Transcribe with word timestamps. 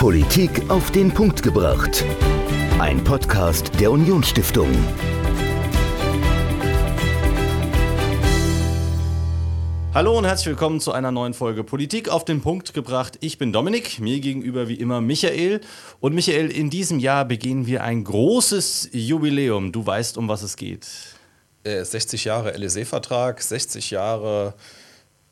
Politik 0.00 0.70
auf 0.70 0.90
den 0.92 1.12
Punkt 1.12 1.42
gebracht. 1.42 2.06
Ein 2.78 3.04
Podcast 3.04 3.70
der 3.78 3.92
Unionsstiftung. 3.92 4.70
Hallo 9.92 10.16
und 10.16 10.24
herzlich 10.24 10.46
willkommen 10.46 10.80
zu 10.80 10.92
einer 10.92 11.12
neuen 11.12 11.34
Folge 11.34 11.64
Politik 11.64 12.08
auf 12.08 12.24
den 12.24 12.40
Punkt 12.40 12.72
gebracht. 12.72 13.18
Ich 13.20 13.36
bin 13.36 13.52
Dominik, 13.52 14.00
mir 14.00 14.20
gegenüber 14.20 14.68
wie 14.68 14.76
immer 14.76 15.02
Michael. 15.02 15.60
Und 16.00 16.14
Michael, 16.14 16.50
in 16.50 16.70
diesem 16.70 16.98
Jahr 16.98 17.26
begehen 17.26 17.66
wir 17.66 17.84
ein 17.84 18.02
großes 18.02 18.88
Jubiläum. 18.92 19.70
Du 19.70 19.84
weißt, 19.84 20.16
um 20.16 20.28
was 20.28 20.40
es 20.40 20.56
geht. 20.56 20.88
60 21.64 22.24
Jahre 22.24 22.56
LSE-Vertrag, 22.56 23.42
60 23.42 23.90
Jahre 23.90 24.54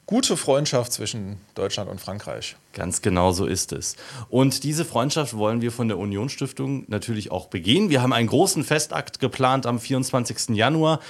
gute 0.05 0.37
Freundschaft 0.37 0.93
zwischen 0.93 1.41
Deutschland 1.55 1.89
und 1.89 2.03
Frankreich. 2.03 2.57
Ganz 2.79 3.03
genau 3.03 3.33
so 3.33 3.45
ist 3.45 3.73
es. 3.73 3.97
Und 4.31 4.63
diese 4.63 4.85
Freundschaft 4.85 5.37
wollen 5.37 5.63
wir 5.63 5.73
von 5.73 5.89
der 5.89 5.99
Unionsstiftung 5.99 6.85
natürlich 6.87 7.33
auch 7.33 7.49
begehen. 7.49 7.91
Wir 7.91 8.03
haben 8.03 8.13
einen 8.13 8.29
großen 8.29 8.63
Festakt 8.63 9.19
geplant 9.19 9.67
am 9.67 9.81
24. 9.81 10.51
Januar. 10.51 11.01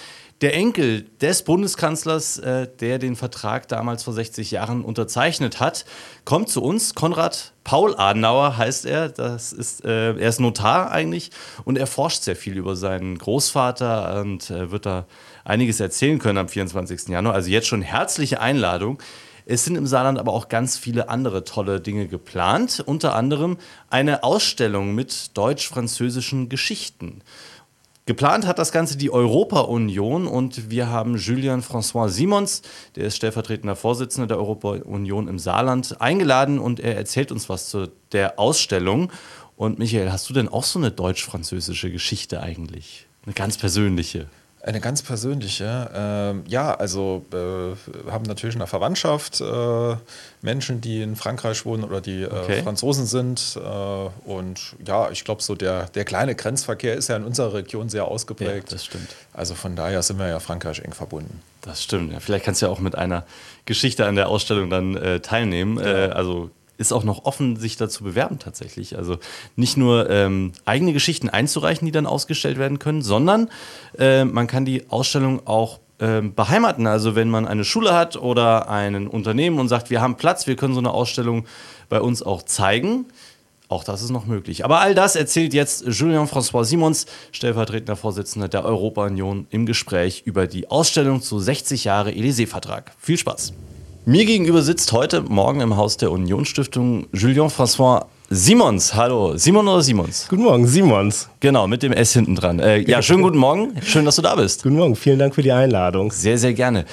Der 0.40 0.54
Enkel 0.54 1.02
des 1.20 1.42
Bundeskanzlers, 1.42 2.38
äh, 2.38 2.68
der 2.80 2.98
den 2.98 3.16
Vertrag 3.16 3.68
damals 3.68 4.02
vor 4.02 4.14
60 4.14 4.50
Jahren 4.50 4.82
unterzeichnet 4.82 5.60
hat, 5.60 5.84
kommt 6.24 6.48
zu 6.48 6.62
uns. 6.62 6.94
Konrad 6.94 7.52
Paul 7.64 7.94
Adenauer 7.98 8.56
heißt 8.56 8.86
er. 8.86 9.10
Das 9.10 9.52
ist, 9.52 9.84
äh, 9.84 10.12
er 10.12 10.28
ist 10.28 10.40
Notar 10.40 10.90
eigentlich 10.90 11.32
und 11.66 11.76
er 11.76 11.86
forscht 11.86 12.22
sehr 12.22 12.36
viel 12.36 12.56
über 12.56 12.76
seinen 12.76 13.18
Großvater 13.18 14.22
und 14.22 14.48
äh, 14.48 14.70
wird 14.70 14.86
da 14.86 15.04
einiges 15.44 15.80
erzählen 15.80 16.18
können 16.18 16.38
am 16.38 16.48
24. 16.48 17.08
Januar. 17.08 17.34
Also 17.34 17.50
jetzt 17.50 17.66
schon 17.66 17.82
herzliche 17.82 18.40
Einladung. 18.40 19.02
Es 19.50 19.64
sind 19.64 19.76
im 19.76 19.86
Saarland 19.86 20.18
aber 20.18 20.34
auch 20.34 20.50
ganz 20.50 20.76
viele 20.76 21.08
andere 21.08 21.42
tolle 21.42 21.80
Dinge 21.80 22.06
geplant, 22.06 22.82
unter 22.84 23.14
anderem 23.14 23.56
eine 23.88 24.22
Ausstellung 24.22 24.94
mit 24.94 25.38
deutsch-französischen 25.38 26.50
Geschichten. 26.50 27.22
Geplant 28.04 28.46
hat 28.46 28.58
das 28.58 28.72
Ganze 28.72 28.98
die 28.98 29.10
Europa-Union 29.10 30.26
und 30.26 30.68
wir 30.68 30.90
haben 30.90 31.16
Julien 31.16 31.62
François 31.62 32.10
Simons, 32.10 32.60
der 32.94 33.04
ist 33.04 33.16
stellvertretender 33.16 33.74
Vorsitzender 33.74 34.26
der 34.26 34.36
Europa-Union 34.36 35.28
im 35.28 35.38
Saarland, 35.38 35.98
eingeladen 35.98 36.58
und 36.58 36.78
er 36.78 36.96
erzählt 36.96 37.32
uns 37.32 37.48
was 37.48 37.70
zu 37.70 37.90
der 38.12 38.38
Ausstellung. 38.38 39.10
Und 39.56 39.78
Michael, 39.78 40.12
hast 40.12 40.28
du 40.28 40.34
denn 40.34 40.48
auch 40.48 40.64
so 40.64 40.78
eine 40.78 40.90
deutsch-französische 40.90 41.90
Geschichte 41.90 42.42
eigentlich? 42.42 43.06
Eine 43.24 43.32
ganz 43.32 43.56
persönliche? 43.56 44.28
Eine 44.68 44.80
ganz 44.80 45.00
persönliche. 45.00 45.90
Ähm, 45.94 46.44
ja, 46.46 46.74
also 46.74 47.24
äh, 47.32 48.10
haben 48.10 48.24
natürlich 48.24 48.54
eine 48.54 48.66
Verwandtschaft, 48.66 49.40
äh, 49.40 49.96
Menschen, 50.42 50.82
die 50.82 51.00
in 51.00 51.16
Frankreich 51.16 51.64
wohnen 51.64 51.84
oder 51.84 52.02
die 52.02 52.24
äh, 52.24 52.26
okay. 52.26 52.62
Franzosen 52.62 53.06
sind. 53.06 53.56
Äh, 53.56 54.28
und 54.28 54.76
ja, 54.86 55.10
ich 55.10 55.24
glaube, 55.24 55.42
so 55.42 55.54
der, 55.54 55.86
der 55.86 56.04
kleine 56.04 56.34
Grenzverkehr 56.34 56.96
ist 56.96 57.08
ja 57.08 57.16
in 57.16 57.24
unserer 57.24 57.54
Region 57.54 57.88
sehr 57.88 58.04
ausgeprägt. 58.04 58.70
Ja, 58.70 58.74
das 58.74 58.84
stimmt. 58.84 59.08
Also 59.32 59.54
von 59.54 59.74
daher 59.74 60.02
sind 60.02 60.18
wir 60.18 60.28
ja 60.28 60.38
Frankreich 60.38 60.80
eng 60.80 60.92
verbunden. 60.92 61.40
Das 61.62 61.82
stimmt. 61.82 62.12
Ja, 62.12 62.20
vielleicht 62.20 62.44
kannst 62.44 62.60
du 62.60 62.66
ja 62.66 62.72
auch 62.72 62.78
mit 62.78 62.94
einer 62.94 63.24
Geschichte 63.64 64.04
an 64.04 64.16
der 64.16 64.28
Ausstellung 64.28 64.68
dann 64.68 64.98
äh, 64.98 65.20
teilnehmen. 65.20 65.78
Ja. 65.78 66.08
Äh, 66.08 66.10
also 66.10 66.50
ist 66.78 66.92
auch 66.92 67.04
noch 67.04 67.24
offen, 67.24 67.56
sich 67.56 67.76
da 67.76 67.88
zu 67.88 68.04
bewerben 68.04 68.38
tatsächlich. 68.38 68.96
Also 68.96 69.18
nicht 69.56 69.76
nur 69.76 70.08
ähm, 70.08 70.52
eigene 70.64 70.92
Geschichten 70.92 71.28
einzureichen, 71.28 71.84
die 71.84 71.92
dann 71.92 72.06
ausgestellt 72.06 72.56
werden 72.56 72.78
können, 72.78 73.02
sondern 73.02 73.50
äh, 73.98 74.24
man 74.24 74.46
kann 74.46 74.64
die 74.64 74.88
Ausstellung 74.88 75.46
auch 75.46 75.80
äh, 75.98 76.22
beheimaten. 76.22 76.86
Also 76.86 77.16
wenn 77.16 77.28
man 77.28 77.46
eine 77.46 77.64
Schule 77.64 77.94
hat 77.94 78.16
oder 78.16 78.70
ein 78.70 79.08
Unternehmen 79.08 79.58
und 79.58 79.68
sagt, 79.68 79.90
wir 79.90 80.00
haben 80.00 80.16
Platz, 80.16 80.46
wir 80.46 80.56
können 80.56 80.72
so 80.72 80.80
eine 80.80 80.92
Ausstellung 80.92 81.46
bei 81.88 82.00
uns 82.00 82.22
auch 82.22 82.42
zeigen. 82.42 83.06
Auch 83.68 83.84
das 83.84 84.02
ist 84.02 84.10
noch 84.10 84.24
möglich. 84.24 84.64
Aber 84.64 84.80
all 84.80 84.94
das 84.94 85.14
erzählt 85.14 85.52
jetzt 85.52 85.84
Julien 85.86 86.26
François 86.26 86.64
Simons, 86.64 87.06
stellvertretender 87.32 87.96
Vorsitzender 87.96 88.48
der 88.48 88.64
Europa-Union, 88.64 89.46
im 89.50 89.66
Gespräch 89.66 90.22
über 90.24 90.46
die 90.46 90.70
Ausstellung 90.70 91.20
zu 91.20 91.38
60 91.38 91.84
Jahre 91.84 92.10
Élysée-Vertrag. 92.10 92.92
Viel 92.98 93.18
Spaß! 93.18 93.52
Mir 94.08 94.24
gegenüber 94.24 94.62
sitzt 94.62 94.92
heute 94.92 95.20
Morgen 95.20 95.60
im 95.60 95.76
Haus 95.76 95.98
der 95.98 96.10
Unionsstiftung 96.10 97.08
Julien 97.12 97.48
François 97.48 98.06
Simons. 98.30 98.94
Hallo, 98.94 99.36
Simon 99.36 99.68
oder 99.68 99.82
Simons? 99.82 100.28
Guten 100.30 100.44
Morgen, 100.44 100.66
Simons. 100.66 101.28
Genau, 101.40 101.66
mit 101.66 101.82
dem 101.82 101.92
S 101.92 102.14
hinten 102.14 102.34
dran. 102.34 102.58
Äh, 102.58 102.78
ja, 102.88 103.02
schönen 103.02 103.22
guten 103.22 103.36
Morgen. 103.36 103.74
Schön, 103.82 104.06
dass 104.06 104.16
du 104.16 104.22
da 104.22 104.34
bist. 104.34 104.62
Guten 104.62 104.76
Morgen, 104.76 104.96
vielen 104.96 105.18
Dank 105.18 105.34
für 105.34 105.42
die 105.42 105.52
Einladung. 105.52 106.10
Sehr, 106.10 106.38
sehr 106.38 106.54
gerne. 106.54 106.86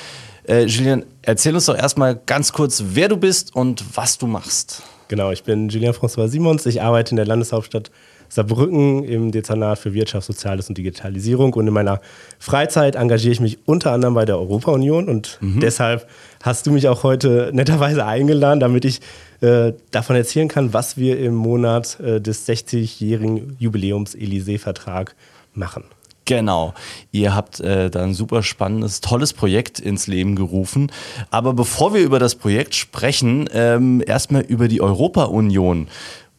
Äh, 0.46 0.66
Julien, 0.66 1.06
erzähl 1.22 1.56
uns 1.56 1.68
doch 1.68 1.78
erstmal 1.78 2.18
ganz 2.18 2.52
kurz, 2.52 2.84
wer 2.86 3.08
du 3.08 3.16
bist 3.16 3.56
und 3.56 3.86
was 3.96 4.18
du 4.18 4.28
machst. 4.28 4.84
Genau, 5.08 5.32
ich 5.32 5.44
bin 5.44 5.70
Julien 5.70 5.94
François 5.94 6.28
Simons. 6.28 6.66
Ich 6.66 6.82
arbeite 6.82 7.12
in 7.12 7.16
der 7.16 7.28
Landeshauptstadt 7.28 7.92
Saarbrücken 8.30 9.04
im 9.04 9.32
Dezernat 9.32 9.80
für 9.80 9.94
Wirtschaft, 9.94 10.28
Soziales 10.28 10.70
und 10.70 10.78
Digitalisierung. 10.78 11.54
Und 11.54 11.68
in 11.68 11.74
meiner 11.74 12.02
Freizeit 12.40 12.96
engagiere 12.96 13.32
ich 13.32 13.40
mich 13.40 13.60
unter 13.66 13.92
anderem 13.92 14.14
bei 14.14 14.26
der 14.26 14.38
Europa-Union. 14.40 15.10
Und 15.10 15.38
mhm. 15.42 15.60
deshalb 15.60 16.08
hast 16.44 16.68
du 16.68 16.72
mich 16.72 16.88
auch 16.88 17.04
heute 17.04 17.52
netterweise 17.54 18.06
eingeladen, 18.06 18.60
damit 18.60 18.86
ich 18.86 19.02
äh, 19.42 19.74
davon 19.92 20.16
erzählen 20.16 20.48
kann, 20.48 20.74
was 20.74 20.98
wir 20.98 21.20
im 21.20 21.36
Monat 21.36 22.00
äh, 22.00 22.22
des 22.22 22.48
60-jährigen 22.48 23.58
Jubiläums 23.60 24.16
Élysée-Vertrag 24.16 25.16
machen. 25.54 25.86
Genau. 26.26 26.74
Ihr 27.12 27.36
habt 27.36 27.60
äh, 27.60 27.90
da 27.92 28.04
ein 28.04 28.16
super 28.16 28.42
spannendes, 28.42 29.00
tolles 29.00 29.34
Projekt 29.34 29.80
ins 29.80 30.08
Leben 30.08 30.36
gerufen. 30.36 30.92
Aber 31.30 31.54
bevor 31.54 31.94
wir 31.94 32.02
über 32.02 32.18
das 32.18 32.36
Projekt 32.36 32.74
sprechen, 32.74 33.48
ähm, 33.54 34.04
erstmal 34.06 34.42
über 34.42 34.68
die 34.68 34.82
Europa-Union. 34.82 35.88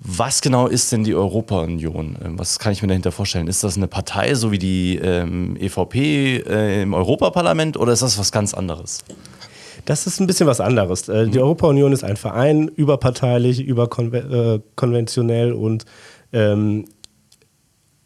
Was 0.09 0.41
genau 0.41 0.69
ist 0.69 0.93
denn 0.93 1.03
die 1.03 1.17
Europa-Union? 1.17 2.17
Ähm, 2.25 2.39
was 2.39 2.61
kann 2.61 2.73
ich 2.73 2.81
mir 2.81 2.87
dahinter 2.87 3.11
vorstellen? 3.11 3.49
Ist 3.49 3.65
das 3.65 3.77
eine 3.77 3.89
Partei, 3.89 4.37
so 4.37 4.53
wie 4.53 4.59
die 4.59 4.99
ähm, 5.03 5.57
EVP 5.57 6.45
äh, 6.47 6.83
im 6.83 6.95
Europaparlament, 6.95 7.77
oder 7.77 7.93
ist 7.93 8.03
das 8.03 8.17
was 8.17 8.31
ganz 8.31 8.55
anderes? 8.55 9.01
Das 9.85 10.07
ist 10.07 10.21
ein 10.21 10.29
bisschen 10.29 10.47
was 10.47 10.61
anderes. 10.61 11.09
Äh, 11.09 11.27
die 11.27 11.39
mhm. 11.39 11.45
Europa-Union 11.45 11.93
ist 11.93 12.05
ein 12.05 12.17
Verein, 12.17 12.69
überparteilich, 12.69 13.61
überkonventionell 13.61 15.51
äh, 15.51 15.55
und 15.55 15.87
ähm, 16.33 16.85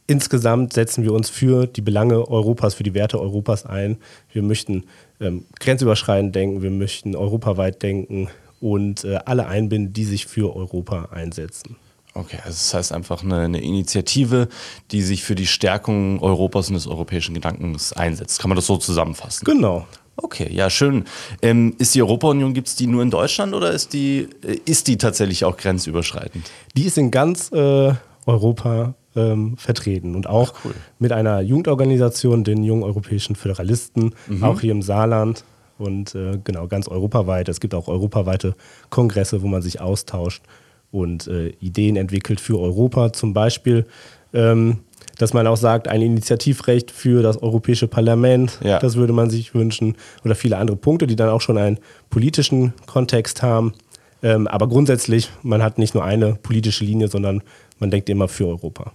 insgesamt 0.06 0.72
setzen 0.72 1.04
wir 1.04 1.12
uns 1.12 1.28
für 1.28 1.66
die 1.66 1.82
Belange 1.82 2.26
Europas, 2.26 2.72
für 2.72 2.82
die 2.82 2.94
Werte 2.94 3.20
Europas 3.20 3.66
ein. 3.66 3.98
Wir 4.32 4.42
möchten 4.42 4.84
ähm, 5.20 5.44
grenzüberschreitend 5.58 6.34
denken, 6.34 6.62
wir 6.62 6.70
möchten 6.70 7.14
europaweit 7.14 7.82
denken 7.82 8.28
und 8.58 9.04
äh, 9.04 9.18
alle 9.26 9.48
einbinden, 9.48 9.92
die 9.92 10.04
sich 10.04 10.24
für 10.24 10.56
Europa 10.56 11.10
einsetzen. 11.12 11.76
Okay, 12.14 12.38
also 12.38 12.50
das 12.50 12.74
heißt 12.74 12.92
einfach 12.92 13.22
eine, 13.22 13.38
eine, 13.40 13.60
Initiative, 13.60 14.48
die 14.90 15.02
sich 15.02 15.22
für 15.22 15.36
die 15.36 15.46
Stärkung 15.46 16.20
Europas 16.20 16.68
und 16.68 16.74
des 16.74 16.86
europäischen 16.86 17.34
Gedankens 17.34 17.92
einsetzt. 17.92 18.40
Kann 18.40 18.48
man 18.48 18.56
das 18.56 18.66
so 18.66 18.76
zusammenfassen? 18.76 19.44
Genau. 19.44 19.86
Okay, 20.16 20.52
ja, 20.52 20.68
schön. 20.70 21.04
Ähm, 21.40 21.74
ist 21.78 21.94
die 21.94 22.02
Europa-Union, 22.02 22.52
gibt 22.52 22.68
es 22.68 22.76
die 22.76 22.86
nur 22.86 23.02
in 23.02 23.10
Deutschland 23.10 23.54
oder 23.54 23.70
ist 23.70 23.92
die, 23.92 24.28
äh, 24.44 24.58
ist 24.64 24.88
die 24.88 24.98
tatsächlich 24.98 25.44
auch 25.44 25.56
grenzüberschreitend? 25.56 26.50
Die 26.76 26.84
ist 26.84 26.98
in 26.98 27.10
ganz 27.10 27.52
äh, 27.52 27.94
Europa 28.26 28.94
ähm, 29.16 29.56
vertreten 29.56 30.14
und 30.14 30.26
auch 30.26 30.54
cool. 30.64 30.74
mit 30.98 31.12
einer 31.12 31.40
Jugendorganisation, 31.40 32.44
den 32.44 32.62
Jungen 32.64 32.82
Europäischen 32.82 33.36
Föderalisten, 33.36 34.14
mhm. 34.26 34.44
auch 34.44 34.60
hier 34.60 34.72
im 34.72 34.82
Saarland 34.82 35.44
und 35.78 36.14
äh, 36.14 36.38
genau 36.42 36.66
ganz 36.66 36.88
europaweit. 36.88 37.48
Es 37.48 37.60
gibt 37.60 37.74
auch 37.74 37.88
europaweite 37.88 38.54
Kongresse, 38.90 39.42
wo 39.42 39.46
man 39.46 39.62
sich 39.62 39.80
austauscht 39.80 40.42
und 40.90 41.26
äh, 41.26 41.48
Ideen 41.60 41.96
entwickelt 41.96 42.40
für 42.40 42.58
Europa. 42.58 43.12
Zum 43.12 43.32
Beispiel, 43.32 43.86
ähm, 44.32 44.80
dass 45.18 45.34
man 45.34 45.46
auch 45.46 45.56
sagt, 45.56 45.88
ein 45.88 46.02
Initiativrecht 46.02 46.90
für 46.90 47.22
das 47.22 47.42
Europäische 47.42 47.88
Parlament, 47.88 48.58
ja. 48.62 48.78
das 48.78 48.96
würde 48.96 49.12
man 49.12 49.30
sich 49.30 49.54
wünschen. 49.54 49.96
Oder 50.24 50.34
viele 50.34 50.56
andere 50.56 50.76
Punkte, 50.76 51.06
die 51.06 51.16
dann 51.16 51.28
auch 51.28 51.40
schon 51.40 51.58
einen 51.58 51.78
politischen 52.08 52.72
Kontext 52.86 53.42
haben. 53.42 53.74
Ähm, 54.22 54.46
aber 54.46 54.68
grundsätzlich, 54.68 55.30
man 55.42 55.62
hat 55.62 55.78
nicht 55.78 55.94
nur 55.94 56.04
eine 56.04 56.34
politische 56.34 56.84
Linie, 56.84 57.08
sondern 57.08 57.42
man 57.78 57.90
denkt 57.90 58.08
immer 58.08 58.28
für 58.28 58.46
Europa. 58.46 58.92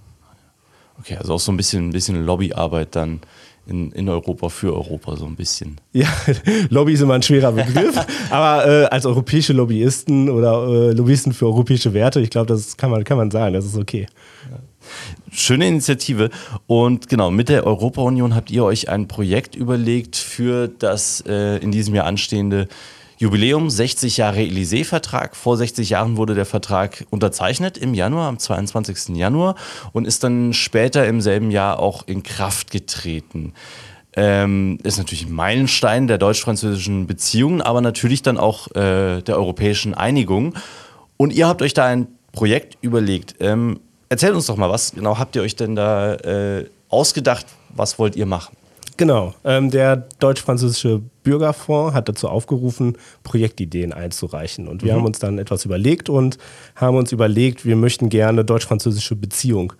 Okay, 0.99 1.17
also 1.17 1.33
auch 1.33 1.39
so 1.39 1.51
ein 1.51 1.57
bisschen, 1.57 1.89
ein 1.89 1.91
bisschen 1.91 2.25
Lobbyarbeit 2.25 2.95
dann 2.95 3.21
in, 3.67 3.91
in 3.91 4.09
Europa 4.09 4.49
für 4.49 4.73
Europa 4.73 5.15
so 5.15 5.25
ein 5.25 5.35
bisschen. 5.35 5.79
Ja, 5.93 6.07
Lobby 6.69 6.93
ist 6.93 7.01
immer 7.01 7.15
ein 7.15 7.23
schwerer 7.23 7.51
Begriff, 7.51 7.99
aber 8.29 8.67
äh, 8.67 8.85
als 8.85 9.05
europäische 9.05 9.53
Lobbyisten 9.53 10.29
oder 10.29 10.67
äh, 10.67 10.91
Lobbyisten 10.91 11.33
für 11.33 11.45
europäische 11.45 11.93
Werte, 11.93 12.19
ich 12.21 12.29
glaube, 12.29 12.47
das 12.47 12.77
kann 12.77 12.91
man, 12.91 13.03
kann 13.03 13.17
man 13.17 13.31
sagen, 13.31 13.53
das 13.53 13.65
ist 13.65 13.77
okay. 13.77 14.07
Schöne 15.31 15.67
Initiative. 15.67 16.29
Und 16.67 17.09
genau, 17.09 17.31
mit 17.31 17.49
der 17.49 17.65
Europa-Union 17.65 18.35
habt 18.35 18.51
ihr 18.51 18.63
euch 18.63 18.87
ein 18.89 19.07
Projekt 19.07 19.55
überlegt 19.55 20.15
für 20.15 20.67
das 20.67 21.23
äh, 21.27 21.57
in 21.57 21.71
diesem 21.71 21.95
Jahr 21.95 22.05
anstehende 22.05 22.67
Jubiläum, 23.17 23.69
60 23.69 24.17
Jahre 24.17 24.39
Élysée-Vertrag. 24.39 25.35
Vor 25.35 25.55
60 25.55 25.89
Jahren 25.89 26.17
wurde 26.17 26.35
der 26.35 26.45
Vertrag 26.45 27.05
unterzeichnet 27.09 27.77
im 27.77 27.93
Januar, 27.93 28.27
am 28.27 28.39
22. 28.39 29.15
Januar 29.15 29.55
und 29.93 30.05
ist 30.05 30.23
dann 30.23 30.53
später 30.53 31.07
im 31.07 31.21
selben 31.21 31.49
Jahr 31.49 31.79
auch 31.79 32.05
in 32.07 32.23
Kraft 32.23 32.71
getreten. 32.71 33.53
Ähm, 34.17 34.79
ist 34.83 34.97
natürlich 34.97 35.25
ein 35.25 35.33
Meilenstein 35.33 36.07
der 36.07 36.17
deutsch-französischen 36.17 37.07
Beziehungen, 37.07 37.61
aber 37.61 37.81
natürlich 37.81 38.21
dann 38.21 38.37
auch 38.37 38.67
äh, 38.75 39.21
der 39.21 39.37
europäischen 39.37 39.93
Einigung. 39.93 40.53
Und 41.17 41.33
ihr 41.33 41.47
habt 41.47 41.61
euch 41.61 41.73
da 41.73 41.85
ein 41.85 42.07
Projekt 42.33 42.77
überlegt. 42.81 43.35
Ähm, 43.39 43.79
erzählt 44.09 44.35
uns 44.35 44.47
doch 44.47 44.57
mal, 44.57 44.69
was 44.69 44.91
genau 44.91 45.17
habt 45.17 45.35
ihr 45.35 45.41
euch 45.41 45.55
denn 45.55 45.75
da 45.75 46.15
äh, 46.15 46.65
ausgedacht? 46.89 47.45
Was 47.69 47.97
wollt 47.97 48.15
ihr 48.15 48.25
machen? 48.25 48.55
Genau. 48.97 49.33
Ähm, 49.43 49.71
der 49.71 50.07
deutsch-französische 50.19 51.01
Bürgerfonds 51.23 51.93
hat 51.93 52.07
dazu 52.07 52.29
aufgerufen, 52.29 52.97
Projektideen 53.23 53.91
einzureichen. 53.91 54.67
Und 54.67 54.83
wir 54.83 54.93
mhm. 54.93 54.97
haben 54.97 55.05
uns 55.05 55.19
dann 55.19 55.37
etwas 55.37 55.65
überlegt 55.65 56.09
und 56.09 56.37
haben 56.75 56.95
uns 56.95 57.11
überlegt, 57.11 57.65
wir 57.65 57.75
möchten 57.75 58.09
gerne 58.09 58.45
deutsch-französische 58.45 59.15
Beziehung 59.15 59.73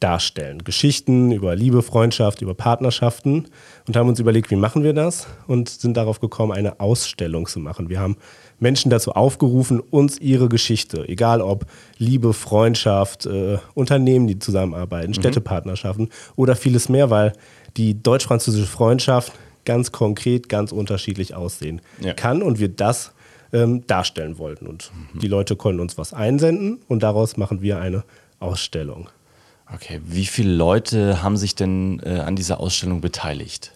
darstellen. 0.00 0.62
Geschichten 0.62 1.32
über 1.32 1.56
Liebe, 1.56 1.82
Freundschaft, 1.82 2.40
über 2.40 2.54
Partnerschaften 2.54 3.48
und 3.86 3.96
haben 3.96 4.08
uns 4.08 4.20
überlegt, 4.20 4.50
wie 4.50 4.56
machen 4.56 4.84
wir 4.84 4.92
das 4.92 5.26
und 5.46 5.68
sind 5.68 5.96
darauf 5.96 6.20
gekommen, 6.20 6.52
eine 6.52 6.78
Ausstellung 6.78 7.46
zu 7.46 7.58
machen. 7.58 7.88
Wir 7.88 7.98
haben 7.98 8.16
Menschen 8.60 8.90
dazu 8.90 9.12
aufgerufen, 9.12 9.80
uns 9.80 10.18
ihre 10.18 10.48
Geschichte, 10.48 11.08
egal 11.08 11.40
ob 11.40 11.66
Liebe, 11.96 12.32
Freundschaft, 12.32 13.26
äh, 13.26 13.58
Unternehmen, 13.74 14.26
die 14.26 14.38
zusammenarbeiten, 14.38 15.10
mhm. 15.10 15.14
Städtepartnerschaften 15.14 16.10
oder 16.36 16.54
vieles 16.54 16.88
mehr, 16.88 17.10
weil 17.10 17.32
die 17.78 18.02
deutsch-französische 18.02 18.66
Freundschaft 18.66 19.32
ganz 19.64 19.92
konkret 19.92 20.48
ganz 20.48 20.72
unterschiedlich 20.72 21.34
aussehen 21.34 21.80
ja. 22.00 22.14
kann 22.14 22.42
und 22.42 22.58
wir 22.58 22.68
das 22.68 23.12
ähm, 23.52 23.86
darstellen 23.86 24.38
wollten. 24.38 24.66
Und 24.66 24.90
mhm. 25.14 25.20
die 25.20 25.28
Leute 25.28 25.56
konnten 25.56 25.80
uns 25.80 25.96
was 25.96 26.12
einsenden 26.12 26.80
und 26.88 27.02
daraus 27.02 27.36
machen 27.36 27.62
wir 27.62 27.80
eine 27.80 28.04
Ausstellung. 28.40 29.08
Okay, 29.72 30.00
wie 30.04 30.26
viele 30.26 30.52
Leute 30.52 31.22
haben 31.22 31.36
sich 31.36 31.54
denn 31.54 32.00
äh, 32.04 32.20
an 32.20 32.36
dieser 32.36 32.60
Ausstellung 32.60 33.00
beteiligt? 33.00 33.72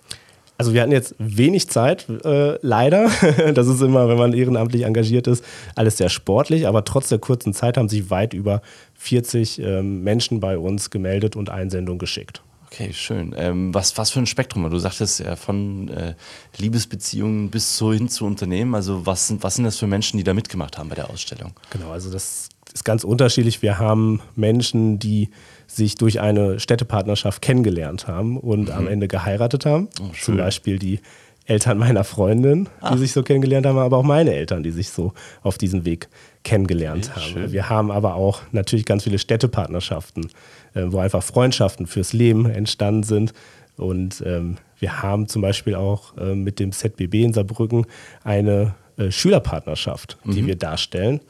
Also 0.56 0.74
wir 0.74 0.82
hatten 0.82 0.92
jetzt 0.92 1.14
wenig 1.18 1.68
Zeit, 1.68 2.06
äh, 2.24 2.58
leider. 2.62 3.10
Das 3.54 3.66
ist 3.66 3.82
immer, 3.82 4.08
wenn 4.08 4.16
man 4.16 4.32
ehrenamtlich 4.32 4.82
engagiert 4.82 5.26
ist, 5.26 5.44
alles 5.74 5.98
sehr 5.98 6.08
sportlich. 6.08 6.66
Aber 6.66 6.84
trotz 6.84 7.08
der 7.08 7.18
kurzen 7.18 7.52
Zeit 7.52 7.76
haben 7.76 7.88
sich 7.88 8.10
weit 8.10 8.32
über 8.32 8.62
40 8.94 9.58
ähm, 9.60 10.02
Menschen 10.02 10.40
bei 10.40 10.56
uns 10.56 10.90
gemeldet 10.90 11.36
und 11.36 11.50
Einsendungen 11.50 11.98
geschickt. 11.98 12.42
Okay, 12.72 12.94
schön. 12.94 13.34
Ähm, 13.36 13.74
was, 13.74 13.98
was 13.98 14.10
für 14.10 14.20
ein 14.20 14.24
Spektrum? 14.24 14.68
Du 14.70 14.78
sagtest 14.78 15.20
ja 15.20 15.36
von 15.36 15.88
äh, 15.88 16.14
Liebesbeziehungen 16.56 17.50
bis 17.50 17.76
so 17.76 17.92
hin 17.92 18.08
zu 18.08 18.24
Unternehmen. 18.24 18.74
Also 18.74 19.04
was 19.04 19.28
sind, 19.28 19.42
was 19.42 19.56
sind 19.56 19.64
das 19.64 19.76
für 19.76 19.86
Menschen, 19.86 20.16
die 20.16 20.24
da 20.24 20.32
mitgemacht 20.32 20.78
haben 20.78 20.88
bei 20.88 20.94
der 20.94 21.10
Ausstellung? 21.10 21.52
Genau, 21.68 21.90
also 21.90 22.10
das 22.10 22.48
ist 22.72 22.84
ganz 22.86 23.04
unterschiedlich. 23.04 23.60
Wir 23.60 23.78
haben 23.78 24.22
Menschen, 24.36 24.98
die 24.98 25.28
sich 25.66 25.96
durch 25.96 26.20
eine 26.20 26.60
Städtepartnerschaft 26.60 27.42
kennengelernt 27.42 28.06
haben 28.08 28.38
und 28.38 28.70
mhm. 28.70 28.74
am 28.74 28.88
Ende 28.88 29.06
geheiratet 29.06 29.66
haben. 29.66 29.90
Oh, 30.00 30.10
Zum 30.18 30.38
Beispiel 30.38 30.78
die 30.78 31.00
Eltern 31.46 31.78
meiner 31.78 32.04
Freundin, 32.04 32.68
Ach. 32.80 32.92
die 32.92 32.98
sich 32.98 33.12
so 33.12 33.22
kennengelernt 33.22 33.66
haben, 33.66 33.78
aber 33.78 33.96
auch 33.96 34.04
meine 34.04 34.32
Eltern, 34.32 34.62
die 34.62 34.70
sich 34.70 34.90
so 34.90 35.12
auf 35.42 35.58
diesem 35.58 35.84
Weg 35.84 36.08
kennengelernt 36.44 37.10
okay, 37.10 37.20
haben. 37.20 37.32
Schön. 37.32 37.52
Wir 37.52 37.68
haben 37.68 37.90
aber 37.90 38.14
auch 38.14 38.42
natürlich 38.52 38.84
ganz 38.84 39.04
viele 39.04 39.18
Städtepartnerschaften, 39.18 40.30
äh, 40.74 40.84
wo 40.86 40.98
einfach 40.98 41.22
Freundschaften 41.22 41.86
fürs 41.86 42.12
Leben 42.12 42.48
entstanden 42.48 43.02
sind. 43.02 43.32
Und 43.76 44.22
ähm, 44.24 44.56
wir 44.78 45.02
haben 45.02 45.26
zum 45.26 45.42
Beispiel 45.42 45.74
auch 45.74 46.16
äh, 46.16 46.34
mit 46.34 46.60
dem 46.60 46.72
ZBB 46.72 47.14
in 47.14 47.32
Saarbrücken 47.32 47.86
eine 48.22 48.74
äh, 48.96 49.10
Schülerpartnerschaft, 49.10 50.18
die 50.24 50.42
mhm. 50.42 50.46
wir 50.46 50.56
darstellen. 50.56 51.20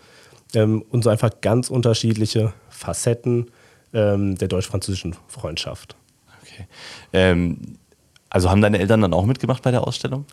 Ähm, 0.54 0.82
und 0.90 1.04
so 1.04 1.10
einfach 1.10 1.30
ganz 1.40 1.70
unterschiedliche 1.70 2.52
Facetten 2.68 3.50
ähm, 3.94 4.36
der 4.36 4.48
deutsch-französischen 4.48 5.16
Freundschaft. 5.28 5.96
Okay. 6.42 6.66
Ähm, 8.32 8.36
also 8.36 8.50
haben 8.50 8.60
deine 8.60 8.78
Eltern 8.78 9.02
dann 9.02 9.12
auch 9.12 9.26
mitgemacht 9.26 9.62
bei 9.62 9.70
der 9.70 9.86
Ausstellung? 9.86 10.24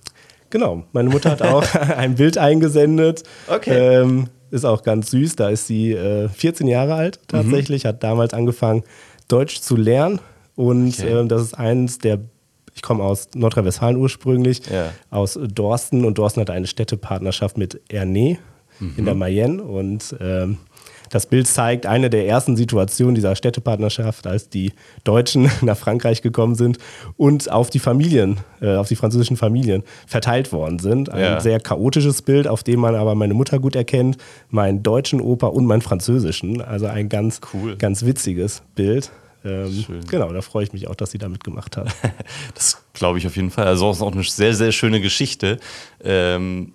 Genau, 0.49 0.83
meine 0.93 1.09
Mutter 1.09 1.31
hat 1.31 1.41
auch 1.41 1.63
ein 1.97 2.15
Bild 2.15 2.37
eingesendet. 2.37 3.23
Okay. 3.47 4.01
Ähm, 4.01 4.27
ist 4.51 4.65
auch 4.65 4.81
ganz 4.81 5.11
süß. 5.11 5.35
Da 5.35 5.49
ist 5.49 5.67
sie 5.67 5.91
äh, 5.91 6.27
14 6.27 6.67
Jahre 6.67 6.95
alt 6.95 7.19
tatsächlich, 7.27 7.83
mhm. 7.83 7.89
hat 7.89 8.03
damals 8.03 8.33
angefangen, 8.33 8.83
Deutsch 9.27 9.61
zu 9.61 9.75
lernen. 9.75 10.19
Und 10.55 10.99
okay. 10.99 11.21
äh, 11.21 11.27
das 11.27 11.41
ist 11.43 11.53
eines 11.53 11.99
der, 11.99 12.19
ich 12.73 12.81
komme 12.81 13.03
aus 13.03 13.29
Nordrhein-Westfalen 13.35 13.97
ursprünglich, 13.97 14.61
ja. 14.71 14.91
aus 15.11 15.39
Dorsten. 15.53 16.03
Und 16.03 16.17
Dorsten 16.17 16.41
hat 16.41 16.49
eine 16.49 16.67
Städtepartnerschaft 16.67 17.57
mit 17.57 17.79
Ernée 17.91 18.37
mhm. 18.79 18.93
in 18.97 19.05
der 19.05 19.15
Mayenne. 19.15 19.61
Und 19.61 20.15
ähm, 20.19 20.57
das 21.09 21.25
Bild 21.25 21.47
zeigt 21.47 21.85
eine 21.85 22.09
der 22.09 22.27
ersten 22.27 22.55
Situationen 22.55 23.15
dieser 23.15 23.35
Städtepartnerschaft, 23.35 24.27
als 24.27 24.49
die 24.49 24.73
Deutschen 25.03 25.49
nach 25.61 25.77
Frankreich 25.77 26.21
gekommen 26.21 26.55
sind 26.55 26.77
und 27.17 27.51
auf 27.51 27.69
die 27.69 27.79
Familien, 27.79 28.37
äh, 28.61 28.75
auf 28.75 28.87
die 28.87 28.95
französischen 28.95 29.37
Familien 29.37 29.83
verteilt 30.07 30.51
worden 30.51 30.79
sind. 30.79 31.09
Ein 31.09 31.21
ja. 31.21 31.39
sehr 31.39 31.59
chaotisches 31.59 32.21
Bild, 32.21 32.47
auf 32.47 32.63
dem 32.63 32.79
man 32.79 32.95
aber 32.95 33.15
meine 33.15 33.33
Mutter 33.33 33.59
gut 33.59 33.75
erkennt, 33.75 34.17
meinen 34.49 34.83
deutschen 34.83 35.21
Opa 35.21 35.47
und 35.47 35.65
meinen 35.65 35.81
französischen. 35.81 36.61
Also 36.61 36.87
ein 36.87 37.09
ganz, 37.09 37.41
cool. 37.53 37.75
ganz 37.75 38.05
witziges 38.05 38.61
Bild. 38.75 39.11
Ähm, 39.45 39.85
genau, 40.09 40.33
da 40.33 40.41
freue 40.41 40.65
ich 40.65 40.73
mich 40.73 40.87
auch, 40.87 40.95
dass 40.95 41.11
sie 41.11 41.17
da 41.17 41.29
mitgemacht 41.29 41.77
hat. 41.77 41.89
das 42.55 42.83
glaube 42.93 43.19
ich 43.19 43.27
auf 43.27 43.35
jeden 43.35 43.51
Fall. 43.51 43.67
Also 43.67 43.89
ist 43.91 44.01
auch 44.01 44.11
eine 44.11 44.23
sehr, 44.23 44.53
sehr 44.53 44.71
schöne 44.71 44.99
Geschichte. 44.99 45.59
Ähm, 46.03 46.73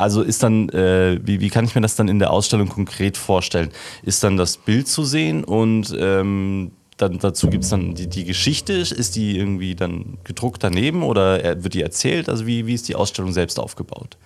also 0.00 0.22
ist 0.22 0.42
dann, 0.42 0.68
äh, 0.70 1.20
wie, 1.22 1.40
wie 1.40 1.50
kann 1.50 1.64
ich 1.64 1.74
mir 1.74 1.82
das 1.82 1.94
dann 1.94 2.08
in 2.08 2.18
der 2.18 2.30
Ausstellung 2.30 2.68
konkret 2.68 3.16
vorstellen? 3.16 3.70
Ist 4.02 4.24
dann 4.24 4.36
das 4.36 4.56
Bild 4.56 4.88
zu 4.88 5.04
sehen 5.04 5.44
und 5.44 5.94
ähm, 5.98 6.72
dann, 6.96 7.18
dazu 7.18 7.48
gibt 7.48 7.64
es 7.64 7.70
dann 7.70 7.94
die, 7.94 8.08
die 8.08 8.24
Geschichte, 8.24 8.72
ist 8.72 9.16
die 9.16 9.38
irgendwie 9.38 9.74
dann 9.74 10.18
gedruckt 10.24 10.64
daneben 10.64 11.02
oder 11.02 11.62
wird 11.62 11.74
die 11.74 11.82
erzählt? 11.82 12.28
Also 12.28 12.46
wie, 12.46 12.66
wie 12.66 12.74
ist 12.74 12.88
die 12.88 12.94
Ausstellung 12.94 13.32
selbst 13.32 13.58
aufgebaut? 13.58 14.16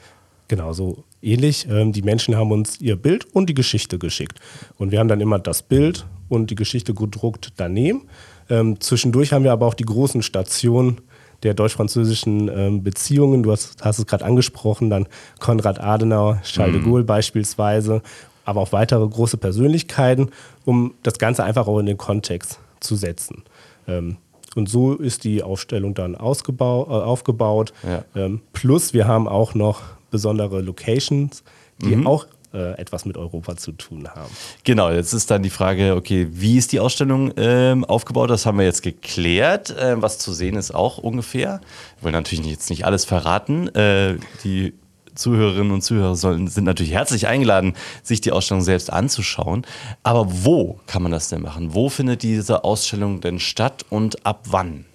Genau, 0.49 0.73
so 0.73 1.05
ähnlich. 1.23 1.67
Ähm, 1.69 1.93
die 1.93 2.03
Menschen 2.03 2.37
haben 2.37 2.53
uns 2.53 2.81
ihr 2.81 2.97
Bild 2.97 3.25
und 3.35 3.49
die 3.49 3.55
Geschichte 3.55 3.99
geschickt. 3.99 4.38
Und 4.76 4.93
wir 4.93 5.00
haben 5.00 5.09
dann 5.09 5.21
immer 5.21 5.38
das 5.38 5.62
Bild 5.62 6.06
und 6.29 6.50
die 6.50 6.55
Geschichte 6.55 6.94
gedruckt 6.94 7.53
daneben. 7.56 8.03
Ähm, 8.49 8.81
zwischendurch 8.81 9.32
haben 9.32 9.44
wir 9.44 9.53
aber 9.53 9.67
auch 9.67 9.75
die 9.75 9.85
großen 9.85 10.23
Stationen 10.23 11.00
der 11.42 11.54
deutsch-französischen 11.54 12.48
ähm, 12.48 12.82
Beziehungen. 12.82 13.42
Du 13.42 13.52
hast, 13.52 13.84
hast 13.84 13.98
es 13.98 14.06
gerade 14.06 14.25
angesprochen, 14.25 14.90
dann 14.90 15.06
Konrad 15.40 15.81
Adenauer, 15.81 16.40
Charles 16.42 16.76
mhm. 16.76 16.78
de 16.81 16.90
Gaulle 16.90 17.04
beispielsweise, 17.04 18.02
aber 18.44 18.60
auch 18.60 18.72
weitere 18.72 19.06
große 19.06 19.36
Persönlichkeiten, 19.36 20.31
um 20.64 20.94
das 21.02 21.19
Ganze 21.19 21.44
einfach 21.44 21.66
auch 21.66 21.78
in 21.78 21.86
den 21.86 21.98
Kontext 21.98 22.58
zu 22.81 22.96
setzen. 22.96 23.42
Ähm, 23.86 24.16
und 24.54 24.69
so 24.69 24.94
ist 24.94 25.25
die 25.25 25.42
Aufstellung 25.42 25.94
dann 25.94 26.14
äh, 26.14 26.19
aufgebaut. 26.19 27.72
Ja. 27.82 28.04
Ähm, 28.14 28.40
plus 28.52 28.94
wir 28.94 29.06
haben 29.06 29.28
auch 29.28 29.54
noch 29.54 29.82
besondere 30.10 30.60
Locations, 30.60 31.42
die 31.80 31.96
mhm. 31.96 32.06
auch 32.06 32.26
äh, 32.54 32.78
etwas 32.78 33.04
mit 33.04 33.16
Europa 33.16 33.56
zu 33.56 33.72
tun 33.72 34.08
haben. 34.08 34.30
Genau, 34.62 34.90
jetzt 34.90 35.12
ist 35.12 35.30
dann 35.30 35.42
die 35.42 35.50
Frage, 35.50 35.96
okay, 35.96 36.28
wie 36.30 36.56
ist 36.56 36.73
die 36.73 36.80
Ausstellung 36.80 37.32
ähm, 37.37 37.84
aufgebaut? 37.84 38.30
Das 38.30 38.46
haben 38.46 38.58
wir 38.58 38.64
jetzt 38.64 38.82
geklärt. 38.82 39.75
Ähm, 39.78 40.02
was 40.02 40.18
zu 40.18 40.32
sehen 40.32 40.56
ist 40.56 40.75
auch 40.75 40.99
ungefähr. 40.99 41.61
Wir 41.96 42.04
wollen 42.04 42.14
natürlich 42.14 42.46
jetzt 42.46 42.70
nicht 42.70 42.87
alles 42.87 43.04
verraten. 43.04 43.68
Äh, 43.75 44.16
die 44.44 44.75
Zuhörerinnen 45.14 45.73
und 45.73 45.82
Zuhörer 45.82 46.16
sollen, 46.16 46.49
sind 46.49 46.64
natürlich 46.64 46.92
herzlich 46.92 47.26
eingeladen, 47.26 47.75
sich 48.02 48.20
die 48.20 48.32
Ausstellung 48.32 48.62
selbst 48.62 48.92
anzuschauen. 48.92 49.66
Aber 50.02 50.26
wo 50.44 50.80
kann 50.87 51.02
man 51.02 51.12
das 51.12 51.28
denn 51.28 51.42
machen? 51.42 51.75
Wo 51.75 51.88
findet 51.88 52.23
diese 52.23 52.64
Ausstellung 52.64 53.20
denn 53.20 53.38
statt 53.38 53.84
und 53.90 54.26
ab 54.26 54.44
wann? 54.50 54.87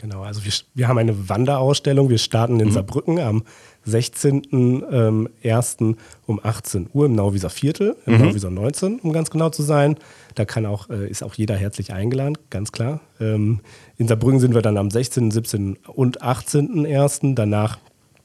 Genau, 0.00 0.22
also 0.22 0.44
wir, 0.44 0.52
wir 0.74 0.88
haben 0.88 0.96
eine 0.98 1.28
Wanderausstellung. 1.28 2.08
Wir 2.08 2.18
starten 2.18 2.58
in 2.58 2.68
mhm. 2.68 2.72
Saarbrücken 2.72 3.18
am 3.18 3.44
16.01. 3.90 5.80
Ähm, 5.80 5.96
um 6.26 6.40
18 6.42 6.88
Uhr 6.92 7.06
im 7.06 7.14
Nauwieser 7.14 7.50
Viertel, 7.50 7.96
im 8.06 8.14
mhm. 8.14 8.26
Nauwieser 8.26 8.50
19, 8.50 9.00
um 9.00 9.12
ganz 9.12 9.30
genau 9.30 9.50
zu 9.50 9.62
sein. 9.62 9.96
Da 10.34 10.44
kann 10.44 10.66
auch, 10.66 10.88
äh, 10.90 11.08
ist 11.08 11.22
auch 11.22 11.34
jeder 11.34 11.56
herzlich 11.56 11.92
eingeladen, 11.92 12.38
ganz 12.50 12.72
klar. 12.72 13.00
Ähm, 13.20 13.60
in 13.96 14.08
Saarbrücken 14.08 14.40
sind 14.40 14.54
wir 14.54 14.62
dann 14.62 14.76
am 14.76 14.90
16., 14.90 15.30
17. 15.30 15.78
und 15.86 16.22
18.01. 16.22 17.34
Danach 17.34 17.78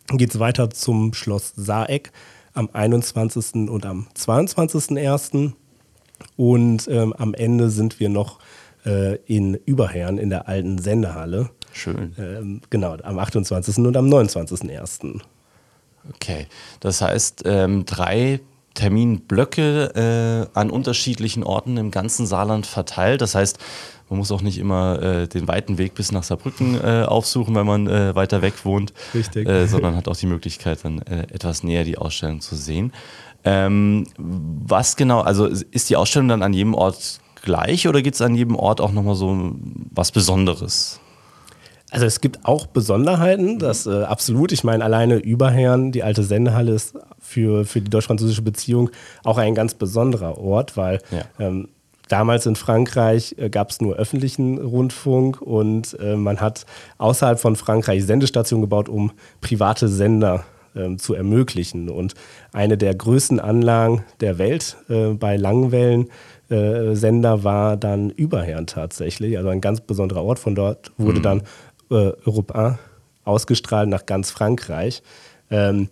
geht 0.09 0.31
es 0.31 0.39
weiter 0.39 0.69
zum 0.69 1.13
Schloss 1.13 1.53
Saareck 1.55 2.11
am 2.53 2.69
21. 2.71 3.69
und 3.69 3.85
am 3.85 4.07
22.01. 4.15 5.53
Und 6.37 6.87
ähm, 6.89 7.13
am 7.13 7.33
Ende 7.33 7.69
sind 7.69 7.99
wir 7.99 8.09
noch 8.09 8.39
äh, 8.85 9.15
in 9.25 9.55
Überherrn 9.65 10.17
in 10.17 10.29
der 10.29 10.47
alten 10.47 10.77
Sendehalle. 10.77 11.49
Schön. 11.73 12.13
Ähm, 12.17 12.61
genau, 12.69 12.95
am 13.03 13.19
28. 13.19 13.77
und 13.79 13.97
am 13.97 14.07
29.01. 14.07 15.21
Okay, 16.13 16.47
das 16.79 17.01
heißt 17.01 17.43
ähm, 17.45 17.85
drei 17.85 18.39
Terminblöcke 18.75 20.49
äh, 20.53 20.57
an 20.57 20.69
unterschiedlichen 20.69 21.43
Orten 21.43 21.77
im 21.77 21.91
ganzen 21.91 22.27
Saarland 22.27 22.67
verteilt. 22.67 23.21
Das 23.21 23.33
heißt, 23.33 23.57
man 24.09 24.19
muss 24.19 24.31
auch 24.31 24.41
nicht 24.41 24.59
immer 24.59 25.01
äh, 25.01 25.27
den 25.27 25.47
weiten 25.47 25.77
Weg 25.77 25.95
bis 25.95 26.11
nach 26.11 26.23
Saarbrücken 26.23 26.79
äh, 26.79 27.03
aufsuchen, 27.07 27.55
wenn 27.55 27.65
man 27.65 27.87
äh, 27.87 28.15
weiter 28.15 28.41
weg 28.41 28.53
wohnt, 28.63 28.93
Richtig. 29.13 29.47
Äh, 29.47 29.65
sondern 29.67 29.95
hat 29.95 30.07
auch 30.07 30.15
die 30.15 30.27
Möglichkeit, 30.27 30.79
dann 30.83 30.99
äh, 31.03 31.21
etwas 31.33 31.63
näher 31.63 31.83
die 31.83 31.97
Ausstellung 31.97 32.41
zu 32.41 32.55
sehen. 32.55 32.93
Ähm, 33.43 34.05
was 34.17 34.95
genau, 34.95 35.21
also 35.21 35.45
ist 35.45 35.89
die 35.89 35.95
Ausstellung 35.95 36.27
dann 36.27 36.43
an 36.43 36.53
jedem 36.53 36.73
Ort 36.73 37.19
gleich 37.41 37.87
oder 37.87 38.01
gibt 38.01 38.15
es 38.15 38.21
an 38.21 38.35
jedem 38.35 38.55
Ort 38.55 38.81
auch 38.81 38.91
nochmal 38.91 39.15
so 39.15 39.55
was 39.91 40.11
Besonderes? 40.11 40.99
Also 41.91 42.05
es 42.05 42.19
gibt 42.19 42.45
auch 42.45 42.65
Besonderheiten, 42.65 43.59
das 43.59 43.85
äh, 43.85 44.03
absolut. 44.03 44.51
Ich 44.51 44.63
meine, 44.63 44.83
alleine 44.83 45.17
Überherrn, 45.17 45.91
die 45.91 46.03
alte 46.03 46.23
Sendehalle 46.23 46.73
ist 46.73 46.95
für, 47.19 47.65
für 47.65 47.79
die 47.79 47.89
deutsch-französische 47.89 48.41
Beziehung 48.41 48.89
auch 49.23 49.37
ein 49.37 49.55
ganz 49.55 49.75
besonderer 49.75 50.37
Ort, 50.37 50.77
weil 50.77 50.99
ja. 51.11 51.21
ähm, 51.39 51.69
damals 52.09 52.45
in 52.45 52.55
Frankreich 52.55 53.35
äh, 53.37 53.49
gab 53.49 53.69
es 53.69 53.81
nur 53.81 53.95
öffentlichen 53.95 54.57
Rundfunk 54.57 55.41
und 55.41 55.97
äh, 55.99 56.15
man 56.15 56.41
hat 56.41 56.65
außerhalb 56.97 57.39
von 57.39 57.55
Frankreich 57.55 58.05
Sendestationen 58.05 58.61
gebaut, 58.61 58.89
um 58.89 59.11
private 59.41 59.87
Sender 59.87 60.43
ähm, 60.75 60.97
zu 60.97 61.13
ermöglichen. 61.13 61.89
Und 61.89 62.15
eine 62.51 62.77
der 62.77 62.95
größten 62.95 63.39
Anlagen 63.39 64.03
der 64.19 64.37
Welt 64.37 64.77
äh, 64.89 65.09
bei 65.09 65.37
Langwellen 65.37 66.09
äh, 66.49 66.95
Sender 66.95 67.43
war 67.43 67.77
dann 67.77 68.09
Überherrn 68.09 68.67
tatsächlich, 68.67 69.37
also 69.37 69.49
ein 69.49 69.61
ganz 69.61 69.81
besonderer 69.81 70.23
Ort. 70.23 70.39
Von 70.39 70.55
dort 70.55 70.91
wurde 70.97 71.19
mhm. 71.19 71.23
dann 71.23 71.43
äh, 71.89 72.13
Europe 72.25 72.55
1 72.55 72.77
ausgestrahlt 73.23 73.89
nach 73.89 74.05
ganz 74.05 74.31
Frankreich. 74.31 75.01
Ähm, 75.49 75.89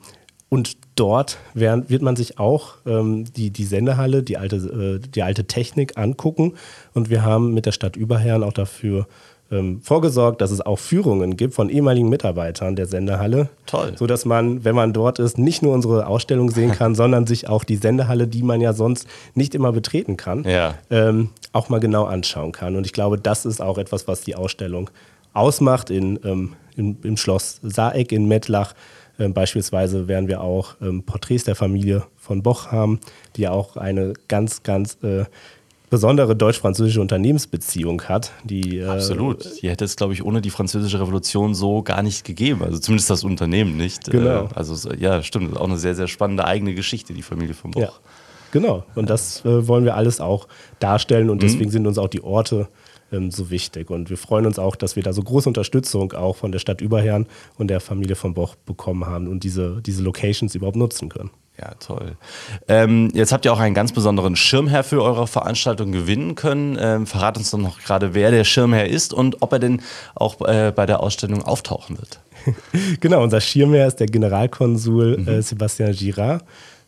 und 0.49 0.77
dort 0.95 1.39
werden, 1.55 1.89
wird 1.89 2.03
man 2.03 2.15
sich 2.15 2.37
auch 2.37 2.75
ähm, 2.85 3.25
die, 3.33 3.49
die 3.49 3.63
Sendehalle, 3.63 4.21
die 4.21 4.37
alte, 4.37 4.57
äh, 4.57 5.07
die 5.07 5.23
alte 5.23 5.45
Technik 5.45 5.97
angucken. 5.97 6.53
Und 6.93 7.09
wir 7.09 7.23
haben 7.23 7.53
mit 7.55 7.65
der 7.65 7.71
Stadt 7.71 7.95
Überherrn 7.95 8.43
auch 8.43 8.53
dafür 8.53 9.07
ähm, 9.51 9.81
vorgesorgt, 9.81 10.41
dass 10.41 10.51
es 10.51 10.61
auch 10.61 10.77
Führungen 10.77 11.37
gibt 11.37 11.53
von 11.53 11.69
ehemaligen 11.69 12.09
Mitarbeitern 12.09 12.75
der 12.75 12.85
Sendehalle. 12.85 13.49
Toll. 13.65 13.93
So 13.95 14.05
dass 14.07 14.25
man, 14.25 14.63
wenn 14.63 14.75
man 14.75 14.93
dort 14.93 15.19
ist, 15.19 15.37
nicht 15.37 15.63
nur 15.63 15.73
unsere 15.73 16.07
Ausstellung 16.07 16.51
sehen 16.51 16.71
kann, 16.77 16.95
sondern 16.95 17.25
sich 17.27 17.49
auch 17.49 17.63
die 17.63 17.77
Sendehalle, 17.77 18.27
die 18.27 18.43
man 18.43 18.61
ja 18.61 18.73
sonst 18.73 19.07
nicht 19.33 19.55
immer 19.55 19.71
betreten 19.71 20.17
kann, 20.17 20.43
ja. 20.43 20.75
ähm, 20.89 21.29
auch 21.51 21.69
mal 21.69 21.79
genau 21.79 22.05
anschauen 22.05 22.51
kann. 22.51 22.75
Und 22.75 22.85
ich 22.85 22.93
glaube, 22.93 23.17
das 23.17 23.45
ist 23.45 23.61
auch 23.61 23.77
etwas, 23.77 24.07
was 24.07 24.21
die 24.21 24.35
Ausstellung 24.35 24.89
ausmacht 25.33 25.89
in, 25.89 26.19
ähm, 26.23 26.53
im, 26.75 26.97
im 27.03 27.17
Schloss 27.17 27.59
Saeck 27.63 28.11
in 28.11 28.27
Mettlach. 28.27 28.73
Ähm, 29.19 29.33
beispielsweise 29.33 30.07
werden 30.07 30.27
wir 30.27 30.41
auch 30.41 30.75
ähm, 30.81 31.03
Porträts 31.03 31.43
der 31.43 31.55
Familie 31.55 32.03
von 32.17 32.41
Boch 32.41 32.71
haben, 32.71 32.99
die 33.35 33.41
ja 33.41 33.51
auch 33.51 33.77
eine 33.77 34.13
ganz, 34.27 34.63
ganz 34.63 34.97
äh, 35.03 35.25
besondere 35.93 36.35
deutsch-französische 36.35 36.99
Unternehmensbeziehung 36.99 38.01
hat. 38.03 38.31
Die, 38.43 38.79
äh, 38.79 38.85
Absolut. 38.85 39.61
Die 39.61 39.69
hätte 39.69 39.85
es, 39.85 39.95
glaube 39.95 40.13
ich, 40.13 40.25
ohne 40.25 40.41
die 40.41 40.49
französische 40.49 40.99
Revolution 40.99 41.53
so 41.53 41.83
gar 41.83 42.01
nicht 42.01 42.25
gegeben. 42.25 42.63
Also 42.63 42.79
zumindest 42.79 43.11
das 43.11 43.23
Unternehmen 43.23 43.77
nicht. 43.77 44.09
Genau. 44.09 44.45
Äh, 44.45 44.49
also 44.55 44.91
ja, 44.93 45.21
stimmt. 45.21 45.55
Auch 45.55 45.65
eine 45.65 45.77
sehr, 45.77 45.93
sehr 45.93 46.07
spannende 46.07 46.45
eigene 46.45 46.73
Geschichte, 46.73 47.13
die 47.13 47.21
Familie 47.21 47.53
von 47.53 47.69
Boch. 47.69 47.81
Ja. 47.81 47.91
Genau. 48.49 48.83
Und 48.95 49.09
das 49.11 49.45
äh, 49.45 49.67
wollen 49.67 49.85
wir 49.85 49.95
alles 49.95 50.19
auch 50.19 50.47
darstellen 50.79 51.29
und 51.29 51.37
mhm. 51.37 51.41
deswegen 51.41 51.69
sind 51.69 51.85
uns 51.85 51.99
auch 51.99 52.07
die 52.07 52.23
Orte 52.23 52.61
ähm, 52.61 52.67
so 53.31 53.49
wichtig. 53.49 53.89
Und 53.89 54.09
wir 54.09 54.17
freuen 54.17 54.45
uns 54.45 54.59
auch, 54.59 54.75
dass 54.75 54.95
wir 54.95 55.03
da 55.03 55.13
so 55.13 55.21
große 55.21 55.49
Unterstützung 55.49 56.13
auch 56.13 56.35
von 56.35 56.51
der 56.51 56.59
Stadt 56.59 56.81
Überherrn 56.81 57.27
und 57.57 57.67
der 57.67 57.79
Familie 57.79 58.15
von 58.15 58.33
Boch 58.33 58.55
bekommen 58.55 59.05
haben 59.05 59.27
und 59.27 59.43
diese, 59.43 59.81
diese 59.81 60.03
Locations 60.03 60.55
überhaupt 60.55 60.77
nutzen 60.77 61.09
können. 61.09 61.31
Ja, 61.59 61.75
toll. 61.75 62.17
Ähm, 62.67 63.11
jetzt 63.13 63.31
habt 63.31 63.45
ihr 63.45 63.53
auch 63.53 63.59
einen 63.59 63.75
ganz 63.75 63.91
besonderen 63.91 64.35
Schirmherr 64.35 64.83
für 64.83 65.03
eure 65.03 65.27
Veranstaltung 65.27 65.91
gewinnen 65.91 66.33
können. 66.33 66.77
Ähm, 66.79 67.05
verrat 67.05 67.37
uns 67.37 67.51
doch 67.51 67.59
noch 67.59 67.79
gerade, 67.79 68.15
wer 68.15 68.31
der 68.31 68.43
Schirmherr 68.43 68.87
ist 68.87 69.13
und 69.13 69.41
ob 69.43 69.53
er 69.53 69.59
denn 69.59 69.81
auch 70.15 70.41
äh, 70.41 70.73
bei 70.75 70.87
der 70.87 71.01
Ausstellung 71.01 71.43
auftauchen 71.43 71.99
wird. 71.99 72.19
genau, 72.99 73.21
unser 73.21 73.39
Schirmherr 73.39 73.87
ist 73.87 73.99
der 73.99 74.07
Generalkonsul 74.07 75.19
mhm. 75.19 75.27
äh, 75.27 75.41
Sebastian 75.43 75.93
Girard. 75.93 76.43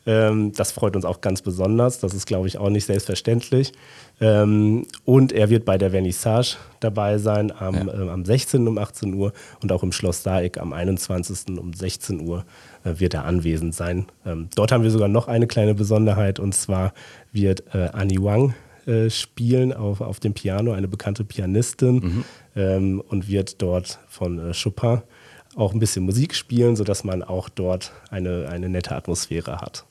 Ähm, 0.05 0.51
das 0.53 0.71
freut 0.71 0.95
uns 0.95 1.05
auch 1.05 1.21
ganz 1.21 1.41
besonders. 1.41 1.99
Das 1.99 2.13
ist, 2.13 2.27
glaube 2.27 2.47
ich, 2.47 2.57
auch 2.57 2.69
nicht 2.69 2.85
selbstverständlich. 2.85 3.73
Ähm, 4.21 4.85
und 5.03 5.31
er 5.31 5.49
wird 5.49 5.65
bei 5.65 5.77
der 5.77 5.91
Vernissage 5.91 6.57
dabei 6.79 7.17
sein 7.17 7.51
am, 7.51 7.87
ja. 7.87 7.93
äh, 7.93 8.09
am 8.09 8.23
16. 8.23 8.67
um 8.67 8.77
18 8.77 9.13
Uhr 9.13 9.33
und 9.61 9.71
auch 9.71 9.83
im 9.83 9.91
Schloss 9.91 10.23
Saeck 10.23 10.57
am 10.57 10.73
21. 10.73 11.57
um 11.57 11.73
16 11.73 12.21
Uhr 12.21 12.45
äh, 12.83 12.99
wird 12.99 13.13
er 13.13 13.25
anwesend 13.25 13.73
sein. 13.73 14.05
Ähm, 14.25 14.49
dort 14.55 14.71
haben 14.71 14.83
wir 14.83 14.91
sogar 14.91 15.07
noch 15.07 15.27
eine 15.27 15.47
kleine 15.47 15.73
Besonderheit 15.73 16.39
und 16.39 16.53
zwar 16.53 16.93
wird 17.31 17.63
äh, 17.73 17.89
Annie 17.91 18.23
Wang 18.23 18.53
äh, 18.85 19.09
spielen 19.09 19.73
auf, 19.73 20.01
auf 20.01 20.19
dem 20.19 20.33
Piano, 20.33 20.71
eine 20.71 20.87
bekannte 20.87 21.23
Pianistin 21.23 21.95
mhm. 21.95 22.23
ähm, 22.55 23.03
und 23.07 23.27
wird 23.27 23.61
dort 23.61 23.99
von 24.07 24.51
äh, 24.51 24.53
Chopin 24.53 25.01
auch 25.55 25.73
ein 25.73 25.79
bisschen 25.79 26.05
Musik 26.05 26.35
spielen, 26.35 26.75
sodass 26.75 27.03
man 27.03 27.23
auch 27.23 27.49
dort 27.49 27.93
eine, 28.09 28.47
eine 28.49 28.69
nette 28.69 28.95
Atmosphäre 28.95 29.61
hat. 29.61 29.85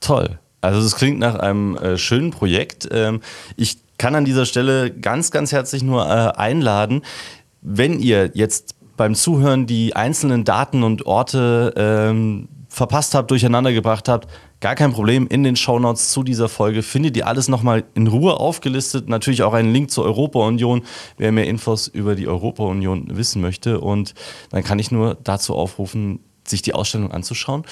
Toll. 0.00 0.38
Also 0.60 0.80
es 0.80 0.96
klingt 0.96 1.18
nach 1.18 1.36
einem 1.36 1.76
äh, 1.76 1.98
schönen 1.98 2.30
Projekt. 2.30 2.88
Ähm, 2.90 3.20
ich 3.56 3.78
kann 3.96 4.14
an 4.14 4.24
dieser 4.24 4.46
Stelle 4.46 4.90
ganz, 4.90 5.30
ganz 5.30 5.52
herzlich 5.52 5.82
nur 5.82 6.06
äh, 6.06 6.32
einladen, 6.36 7.02
wenn 7.60 8.00
ihr 8.00 8.30
jetzt 8.34 8.74
beim 8.96 9.14
Zuhören 9.14 9.66
die 9.66 9.94
einzelnen 9.94 10.44
Daten 10.44 10.82
und 10.82 11.06
Orte 11.06 11.74
ähm, 11.76 12.48
verpasst 12.68 13.14
habt, 13.14 13.30
durcheinander 13.30 13.72
gebracht 13.72 14.08
habt, 14.08 14.28
gar 14.60 14.74
kein 14.74 14.92
Problem. 14.92 15.26
In 15.28 15.42
den 15.42 15.56
Shownotes 15.56 16.10
zu 16.10 16.22
dieser 16.22 16.48
Folge 16.48 16.82
findet 16.82 17.16
ihr 17.16 17.26
alles 17.26 17.48
nochmal 17.48 17.84
in 17.94 18.06
Ruhe 18.06 18.38
aufgelistet. 18.38 19.08
Natürlich 19.08 19.42
auch 19.42 19.54
einen 19.54 19.72
Link 19.72 19.90
zur 19.90 20.04
Europa-Union, 20.04 20.82
wer 21.16 21.32
mehr 21.32 21.46
Infos 21.46 21.86
über 21.86 22.14
die 22.14 22.26
Europa-Union 22.26 23.16
wissen 23.16 23.40
möchte. 23.40 23.80
Und 23.80 24.14
dann 24.50 24.64
kann 24.64 24.78
ich 24.78 24.90
nur 24.90 25.16
dazu 25.22 25.54
aufrufen, 25.54 26.20
sich 26.46 26.62
die 26.62 26.74
Ausstellung 26.74 27.10
anzuschauen. 27.10 27.64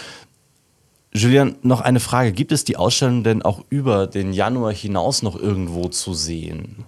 Julian, 1.16 1.56
noch 1.62 1.80
eine 1.80 2.00
Frage. 2.00 2.32
Gibt 2.32 2.52
es 2.52 2.64
die 2.64 2.76
Ausstellung 2.76 3.24
denn 3.24 3.42
auch 3.42 3.64
über 3.70 4.06
den 4.06 4.32
Januar 4.32 4.72
hinaus 4.72 5.22
noch 5.22 5.40
irgendwo 5.40 5.88
zu 5.88 6.14
sehen? 6.14 6.84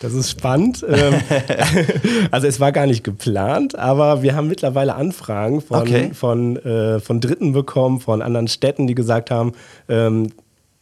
Das 0.00 0.14
ist 0.14 0.30
spannend. 0.30 0.84
Ähm, 0.88 1.14
also 2.30 2.46
es 2.46 2.60
war 2.60 2.72
gar 2.72 2.86
nicht 2.86 3.04
geplant, 3.04 3.78
aber 3.78 4.22
wir 4.22 4.34
haben 4.34 4.48
mittlerweile 4.48 4.94
Anfragen 4.94 5.60
von, 5.60 5.80
okay. 5.80 6.10
von, 6.14 6.56
äh, 6.56 7.00
von 7.00 7.20
Dritten 7.20 7.52
bekommen, 7.52 8.00
von 8.00 8.22
anderen 8.22 8.48
Städten, 8.48 8.86
die 8.86 8.94
gesagt 8.94 9.30
haben, 9.30 9.52
ähm, 9.88 10.32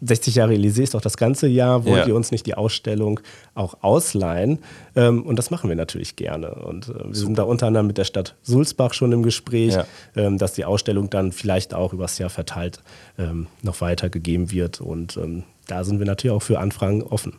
60 0.02 0.34
Jahre 0.34 0.54
Elysée 0.54 0.82
ist 0.82 0.94
doch 0.94 1.00
das 1.00 1.16
ganze 1.16 1.46
Jahr, 1.46 1.84
wollt 1.84 2.00
ja. 2.00 2.06
ihr 2.06 2.16
uns 2.16 2.30
nicht 2.30 2.46
die 2.46 2.54
Ausstellung 2.54 3.20
auch 3.54 3.78
ausleihen? 3.82 4.58
Ähm, 4.96 5.22
und 5.22 5.36
das 5.38 5.50
machen 5.50 5.68
wir 5.68 5.76
natürlich 5.76 6.16
gerne. 6.16 6.54
Und 6.54 6.88
äh, 6.88 7.08
wir 7.08 7.14
sind 7.14 7.38
da 7.38 7.44
unter 7.44 7.66
anderem 7.66 7.86
mit 7.86 7.98
der 7.98 8.04
Stadt 8.04 8.34
Sulzbach 8.42 8.92
schon 8.94 9.12
im 9.12 9.22
Gespräch, 9.22 9.74
ja. 9.74 9.86
ähm, 10.16 10.38
dass 10.38 10.54
die 10.54 10.64
Ausstellung 10.64 11.10
dann 11.10 11.32
vielleicht 11.32 11.74
auch 11.74 11.92
übers 11.92 12.18
Jahr 12.18 12.30
verteilt 12.30 12.80
ähm, 13.18 13.46
noch 13.62 13.80
weitergegeben 13.80 14.50
wird. 14.50 14.80
Und 14.80 15.16
ähm, 15.16 15.44
da 15.66 15.84
sind 15.84 15.98
wir 15.98 16.06
natürlich 16.06 16.34
auch 16.36 16.42
für 16.42 16.58
Anfragen 16.58 17.02
offen. 17.02 17.34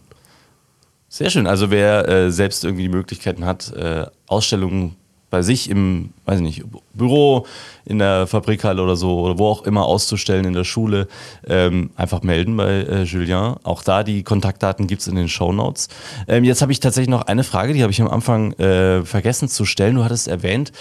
Sehr 1.09 1.29
schön. 1.29 1.47
Also 1.47 1.71
wer 1.71 2.07
äh, 2.07 2.31
selbst 2.31 2.63
irgendwie 2.63 2.83
die 2.83 2.89
Möglichkeiten 2.89 3.45
hat, 3.45 3.71
äh, 3.73 4.05
Ausstellungen 4.27 4.95
bei 5.35 5.41
sich 5.41 5.69
im, 5.69 6.11
weiß 6.23 6.39
ich 6.39 6.45
nicht, 6.45 6.63
Büro, 6.93 7.45
in 7.83 7.99
der 7.99 8.25
Fabrikhalle 8.25 8.81
oder 8.81 8.95
so 8.95 9.19
oder 9.19 9.37
wo 9.37 9.47
auch 9.47 9.63
immer 9.63 9.83
auszustellen 9.83 10.45
in 10.45 10.53
der 10.53 10.63
Schule, 10.63 11.09
ähm, 11.45 11.89
einfach 11.97 12.23
melden 12.23 12.55
bei 12.55 12.83
äh, 12.83 13.03
Julien. 13.03 13.55
Auch 13.63 13.83
da 13.83 14.03
die 14.03 14.23
Kontaktdaten 14.23 14.87
gibt 14.87 15.01
es 15.01 15.09
in 15.09 15.15
den 15.15 15.27
Show 15.27 15.51
Notes. 15.51 15.89
Ähm, 16.29 16.45
jetzt 16.45 16.61
habe 16.61 16.71
ich 16.71 16.79
tatsächlich 16.79 17.09
noch 17.09 17.23
eine 17.23 17.43
Frage, 17.43 17.73
die 17.73 17.83
habe 17.83 17.91
ich 17.91 18.01
am 18.01 18.07
Anfang 18.07 18.53
äh, 18.53 19.03
vergessen 19.03 19.49
zu 19.49 19.65
stellen. 19.65 19.95
Du 19.95 20.05
hattest 20.05 20.29
erwähnt, 20.29 20.71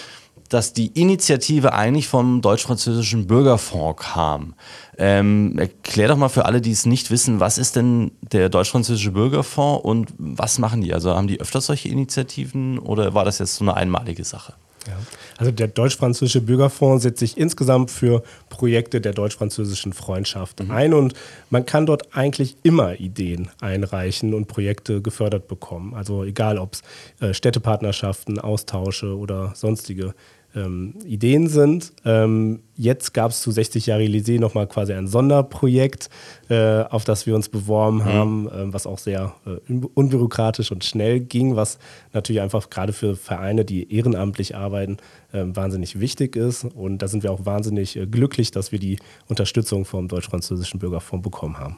dass 0.49 0.73
die 0.73 0.87
Initiative 0.87 1.73
eigentlich 1.73 2.07
vom 2.07 2.41
deutsch-französischen 2.41 3.27
Bürgerfonds 3.27 4.03
kam. 4.03 4.53
Ähm, 4.97 5.57
erklär 5.57 6.09
doch 6.09 6.17
mal 6.17 6.29
für 6.29 6.45
alle, 6.45 6.61
die 6.61 6.71
es 6.71 6.85
nicht 6.85 7.11
wissen, 7.11 7.39
was 7.39 7.57
ist 7.57 7.75
denn 7.75 8.11
der 8.21 8.49
deutsch-französische 8.49 9.11
Bürgerfonds 9.11 9.83
und 9.83 10.13
was 10.17 10.59
machen 10.59 10.81
die? 10.81 10.93
Also 10.93 11.15
haben 11.15 11.27
die 11.27 11.39
öfters 11.39 11.65
solche 11.65 11.89
Initiativen 11.89 12.79
oder 12.79 13.13
war 13.13 13.25
das 13.25 13.39
jetzt 13.39 13.55
so 13.55 13.63
eine 13.63 13.75
einmalige 13.75 14.23
Sache? 14.23 14.53
Ja. 14.87 14.97
Also 15.37 15.51
der 15.51 15.67
deutsch-französische 15.67 16.41
Bürgerfonds 16.41 17.03
setzt 17.03 17.19
sich 17.19 17.37
insgesamt 17.37 17.91
für 17.91 18.23
Projekte 18.49 19.01
der 19.01 19.13
deutsch-französischen 19.13 19.93
Freundschaft 19.93 20.63
mhm. 20.63 20.71
ein 20.71 20.93
und 20.93 21.13
man 21.49 21.65
kann 21.65 21.85
dort 21.85 22.15
eigentlich 22.15 22.57
immer 22.63 22.99
Ideen 22.99 23.49
einreichen 23.61 24.33
und 24.33 24.47
Projekte 24.47 25.01
gefördert 25.01 25.47
bekommen. 25.47 25.93
Also 25.93 26.23
egal 26.23 26.57
ob 26.57 26.73
es 26.73 26.81
äh, 27.19 27.33
Städtepartnerschaften, 27.33 28.39
Austausche 28.39 29.17
oder 29.17 29.53
sonstige 29.55 30.13
ähm, 30.55 30.93
Ideen 31.05 31.47
sind. 31.47 31.93
Ähm, 32.05 32.61
jetzt 32.75 33.13
gab 33.13 33.31
es 33.31 33.41
zu 33.41 33.51
60 33.51 33.85
Jahre 33.85 34.03
Elysée 34.03 34.39
nochmal 34.39 34.67
quasi 34.67 34.93
ein 34.93 35.07
Sonderprojekt, 35.07 36.09
äh, 36.49 36.81
auf 36.83 37.03
das 37.03 37.25
wir 37.25 37.35
uns 37.35 37.49
beworben 37.49 37.97
mhm. 37.97 38.05
haben, 38.05 38.47
äh, 38.47 38.73
was 38.73 38.87
auch 38.87 38.99
sehr 38.99 39.35
äh, 39.45 39.73
unbürokratisch 39.93 40.71
und 40.71 40.83
schnell 40.83 41.19
ging, 41.19 41.55
was 41.55 41.77
natürlich 42.13 42.41
einfach 42.41 42.69
gerade 42.69 42.93
für 42.93 43.15
Vereine, 43.15 43.65
die 43.65 43.93
ehrenamtlich 43.93 44.55
arbeiten, 44.55 44.97
ähm, 45.33 45.55
wahnsinnig 45.55 45.99
wichtig 45.99 46.35
ist. 46.35 46.63
Und 46.63 46.99
da 46.99 47.07
sind 47.07 47.23
wir 47.23 47.31
auch 47.31 47.45
wahnsinnig 47.45 47.95
äh, 47.95 48.07
glücklich, 48.07 48.51
dass 48.51 48.71
wir 48.71 48.79
die 48.79 48.97
Unterstützung 49.27 49.85
vom 49.85 50.07
Deutsch-Französischen 50.07 50.79
Bürgerfonds 50.79 51.23
bekommen 51.23 51.59
haben. 51.59 51.77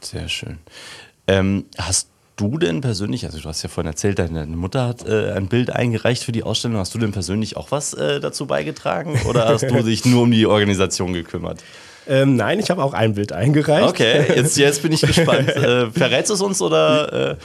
Sehr 0.00 0.28
schön. 0.28 0.58
Ähm, 1.26 1.64
hast 1.78 2.08
du 2.36 2.58
denn 2.58 2.80
persönlich, 2.80 3.24
also 3.24 3.38
du 3.38 3.48
hast 3.48 3.62
ja 3.62 3.68
vorhin 3.68 3.90
erzählt, 3.90 4.18
deine 4.18 4.46
Mutter 4.46 4.86
hat 4.88 5.06
äh, 5.06 5.32
ein 5.32 5.48
Bild 5.48 5.70
eingereicht 5.70 6.22
für 6.22 6.32
die 6.32 6.42
Ausstellung. 6.42 6.76
Hast 6.76 6.94
du 6.94 6.98
denn 6.98 7.12
persönlich 7.12 7.56
auch 7.56 7.70
was 7.70 7.94
äh, 7.94 8.20
dazu 8.20 8.46
beigetragen 8.46 9.18
oder 9.28 9.48
hast 9.48 9.62
du 9.62 9.82
dich 9.82 10.04
nur 10.04 10.22
um 10.22 10.30
die 10.30 10.46
Organisation 10.46 11.12
gekümmert? 11.12 11.62
Ähm, 12.08 12.36
nein, 12.36 12.60
ich 12.60 12.70
habe 12.70 12.84
auch 12.84 12.92
ein 12.92 13.14
Bild 13.14 13.32
eingereicht. 13.32 13.88
Okay, 13.88 14.24
jetzt, 14.34 14.56
jetzt 14.56 14.82
bin 14.82 14.92
ich 14.92 15.00
gespannt. 15.06 15.48
äh, 15.48 15.90
verrätst 15.90 16.30
du 16.30 16.34
es 16.34 16.40
uns 16.40 16.62
oder? 16.62 17.32
Äh? 17.32 17.36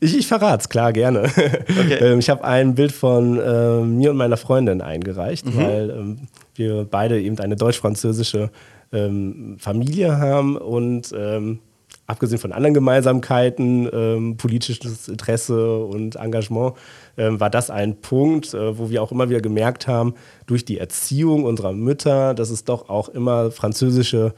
Ich, 0.00 0.18
ich 0.18 0.26
verrate 0.26 0.62
es, 0.62 0.68
klar, 0.68 0.92
gerne. 0.92 1.22
Okay. 1.22 1.98
Ähm, 2.00 2.18
ich 2.18 2.28
habe 2.28 2.42
ein 2.44 2.74
Bild 2.74 2.92
von 2.92 3.38
äh, 3.38 3.80
mir 3.80 4.10
und 4.10 4.16
meiner 4.16 4.36
Freundin 4.36 4.80
eingereicht, 4.80 5.46
mhm. 5.46 5.56
weil 5.56 5.90
ähm, 5.90 6.18
wir 6.54 6.84
beide 6.90 7.20
eben 7.20 7.38
eine 7.38 7.56
deutsch-französische 7.56 8.50
ähm, 8.92 9.56
Familie 9.58 10.18
haben 10.18 10.56
und 10.56 11.12
ähm, 11.16 11.60
abgesehen 12.06 12.40
von 12.40 12.52
anderen 12.52 12.74
Gemeinsamkeiten, 12.74 13.88
ähm, 13.92 14.36
politisches 14.36 15.08
Interesse 15.08 15.78
und 15.84 16.16
Engagement, 16.16 16.74
ähm, 17.16 17.40
war 17.40 17.50
das 17.50 17.70
ein 17.70 18.00
Punkt, 18.00 18.54
äh, 18.54 18.78
wo 18.78 18.90
wir 18.90 19.02
auch 19.02 19.12
immer 19.12 19.28
wieder 19.28 19.40
gemerkt 19.40 19.86
haben, 19.86 20.14
durch 20.46 20.64
die 20.64 20.78
Erziehung 20.78 21.44
unserer 21.44 21.72
Mütter, 21.72 22.34
dass 22.34 22.50
es 22.50 22.64
doch 22.64 22.88
auch 22.88 23.08
immer 23.08 23.50
französische 23.50 24.34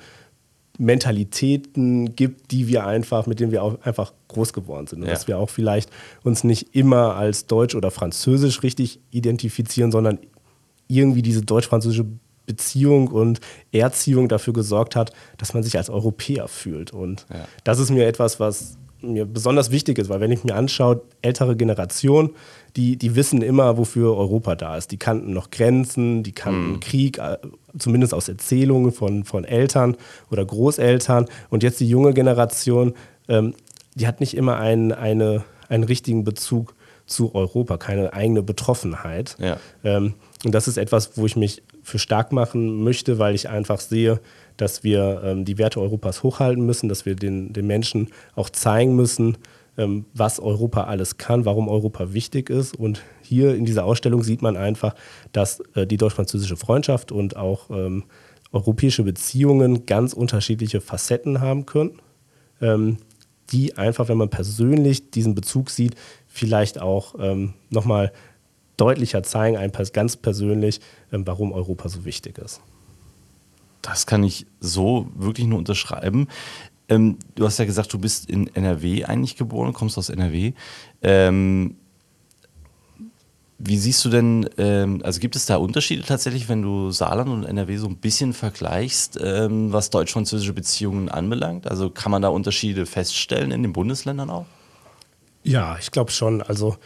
Mentalitäten 0.78 2.16
gibt, 2.16 2.50
die 2.50 2.66
wir 2.66 2.84
einfach, 2.84 3.26
mit 3.26 3.38
denen 3.38 3.52
wir 3.52 3.62
auch 3.62 3.80
einfach 3.82 4.12
groß 4.28 4.52
geworden 4.52 4.86
sind. 4.86 5.00
Und 5.00 5.06
ja. 5.06 5.12
dass 5.12 5.28
wir 5.28 5.38
auch 5.38 5.50
vielleicht 5.50 5.90
uns 6.24 6.42
nicht 6.42 6.74
immer 6.74 7.14
als 7.14 7.46
deutsch 7.46 7.74
oder 7.74 7.90
französisch 7.90 8.62
richtig 8.62 9.00
identifizieren, 9.10 9.92
sondern 9.92 10.18
irgendwie 10.88 11.22
diese 11.22 11.42
deutsch-französische 11.42 12.06
Beziehung 12.46 13.08
und 13.08 13.40
Erziehung 13.72 14.28
dafür 14.28 14.52
gesorgt 14.52 14.96
hat, 14.96 15.12
dass 15.38 15.54
man 15.54 15.62
sich 15.62 15.76
als 15.76 15.90
Europäer 15.90 16.48
fühlt. 16.48 16.92
Und 16.92 17.26
ja. 17.30 17.46
das 17.64 17.78
ist 17.78 17.90
mir 17.90 18.06
etwas, 18.06 18.40
was 18.40 18.76
mir 19.04 19.26
besonders 19.26 19.70
wichtig 19.70 19.98
ist, 19.98 20.08
weil 20.08 20.20
wenn 20.20 20.32
ich 20.32 20.44
mir 20.44 20.54
anschaue, 20.54 21.02
ältere 21.22 21.56
Generationen, 21.56 22.30
die, 22.76 22.96
die 22.96 23.14
wissen 23.14 23.42
immer, 23.42 23.76
wofür 23.76 24.16
Europa 24.16 24.56
da 24.56 24.76
ist. 24.76 24.90
Die 24.90 24.96
kannten 24.96 25.32
noch 25.32 25.50
Grenzen, 25.50 26.22
die 26.22 26.32
kannten 26.32 26.72
mhm. 26.72 26.80
Krieg, 26.80 27.18
äh, 27.18 27.38
zumindest 27.78 28.14
aus 28.14 28.28
Erzählungen 28.28 28.92
von, 28.92 29.24
von 29.24 29.44
Eltern 29.44 29.96
oder 30.30 30.44
Großeltern. 30.44 31.26
Und 31.50 31.62
jetzt 31.62 31.80
die 31.80 31.88
junge 31.88 32.14
Generation, 32.14 32.94
ähm, 33.28 33.54
die 33.94 34.06
hat 34.06 34.20
nicht 34.20 34.36
immer 34.36 34.56
einen, 34.56 34.92
eine, 34.92 35.44
einen 35.68 35.84
richtigen 35.84 36.24
Bezug 36.24 36.74
zu 37.06 37.34
Europa, 37.34 37.76
keine 37.76 38.12
eigene 38.12 38.42
Betroffenheit. 38.42 39.36
Ja. 39.38 39.58
Ähm, 39.84 40.14
und 40.44 40.52
das 40.54 40.68
ist 40.68 40.78
etwas, 40.78 41.16
wo 41.16 41.26
ich 41.26 41.36
mich 41.36 41.62
für 41.84 41.98
stark 41.98 42.32
machen 42.32 42.82
möchte, 42.82 43.18
weil 43.18 43.34
ich 43.34 43.48
einfach 43.48 43.78
sehe, 43.78 44.20
dass 44.56 44.82
wir 44.82 45.22
ähm, 45.24 45.44
die 45.44 45.58
Werte 45.58 45.80
Europas 45.80 46.22
hochhalten 46.22 46.64
müssen, 46.64 46.88
dass 46.88 47.06
wir 47.06 47.14
den, 47.14 47.52
den 47.52 47.66
Menschen 47.66 48.08
auch 48.34 48.50
zeigen 48.50 48.96
müssen, 48.96 49.36
ähm, 49.76 50.06
was 50.14 50.40
Europa 50.40 50.84
alles 50.84 51.18
kann, 51.18 51.44
warum 51.44 51.68
Europa 51.68 52.12
wichtig 52.12 52.50
ist. 52.50 52.76
Und 52.76 53.02
hier 53.22 53.54
in 53.54 53.64
dieser 53.64 53.84
Ausstellung 53.84 54.22
sieht 54.22 54.42
man 54.42 54.56
einfach, 54.56 54.94
dass 55.32 55.60
äh, 55.74 55.86
die 55.86 55.96
deutsch-französische 55.96 56.56
Freundschaft 56.56 57.12
und 57.12 57.36
auch 57.36 57.70
ähm, 57.70 58.04
europäische 58.52 59.02
Beziehungen 59.02 59.84
ganz 59.84 60.12
unterschiedliche 60.12 60.80
Facetten 60.80 61.40
haben 61.40 61.66
können, 61.66 62.00
ähm, 62.60 62.98
die 63.50 63.76
einfach, 63.76 64.08
wenn 64.08 64.16
man 64.16 64.30
persönlich 64.30 65.10
diesen 65.10 65.34
Bezug 65.34 65.70
sieht, 65.70 65.96
vielleicht 66.28 66.80
auch 66.80 67.16
ähm, 67.18 67.54
nochmal 67.68 68.12
deutlicher 68.76 69.22
zeigen, 69.22 69.56
ein 69.56 69.72
ganz 69.92 70.16
persönlich, 70.16 70.80
ähm, 71.12 71.26
warum 71.26 71.52
Europa 71.52 71.88
so 71.88 72.04
wichtig 72.04 72.38
ist. 72.38 72.60
Das 73.82 74.06
kann 74.06 74.22
ich 74.24 74.46
so 74.60 75.08
wirklich 75.14 75.46
nur 75.46 75.58
unterschreiben. 75.58 76.28
Ähm, 76.88 77.18
du 77.34 77.44
hast 77.44 77.58
ja 77.58 77.64
gesagt, 77.64 77.92
du 77.92 77.98
bist 77.98 78.28
in 78.28 78.54
NRW 78.54 79.04
eigentlich 79.04 79.36
geboren, 79.36 79.72
kommst 79.72 79.98
aus 79.98 80.08
NRW. 80.08 80.52
Ähm, 81.02 81.76
wie 83.58 83.78
siehst 83.78 84.04
du 84.04 84.10
denn, 84.10 84.48
ähm, 84.58 85.00
also 85.04 85.20
gibt 85.20 85.36
es 85.36 85.46
da 85.46 85.56
Unterschiede 85.56 86.02
tatsächlich, 86.02 86.48
wenn 86.48 86.62
du 86.62 86.90
Saarland 86.90 87.30
und 87.30 87.44
NRW 87.44 87.76
so 87.76 87.88
ein 87.88 87.96
bisschen 87.96 88.32
vergleichst, 88.32 89.18
ähm, 89.22 89.72
was 89.72 89.90
deutsch-französische 89.90 90.52
Beziehungen 90.52 91.08
anbelangt? 91.08 91.66
Also 91.66 91.88
kann 91.88 92.10
man 92.10 92.20
da 92.20 92.28
Unterschiede 92.28 92.84
feststellen 92.84 93.52
in 93.52 93.62
den 93.62 93.72
Bundesländern 93.72 94.28
auch? 94.28 94.46
Ja, 95.44 95.76
ich 95.78 95.90
glaube 95.90 96.10
schon. 96.10 96.42
Also 96.42 96.76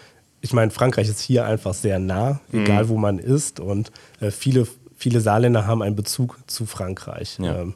ich 0.40 0.52
meine, 0.52 0.70
Frankreich 0.70 1.08
ist 1.08 1.20
hier 1.20 1.46
einfach 1.46 1.74
sehr 1.74 1.98
nah, 1.98 2.40
egal 2.52 2.84
mhm. 2.84 2.88
wo 2.88 2.96
man 2.96 3.18
ist. 3.18 3.60
Und 3.60 3.90
äh, 4.20 4.30
viele, 4.30 4.66
viele 4.96 5.20
Saarländer 5.20 5.66
haben 5.66 5.82
einen 5.82 5.96
Bezug 5.96 6.38
zu 6.46 6.66
Frankreich. 6.66 7.38
Ja. 7.40 7.60
Ähm, 7.60 7.74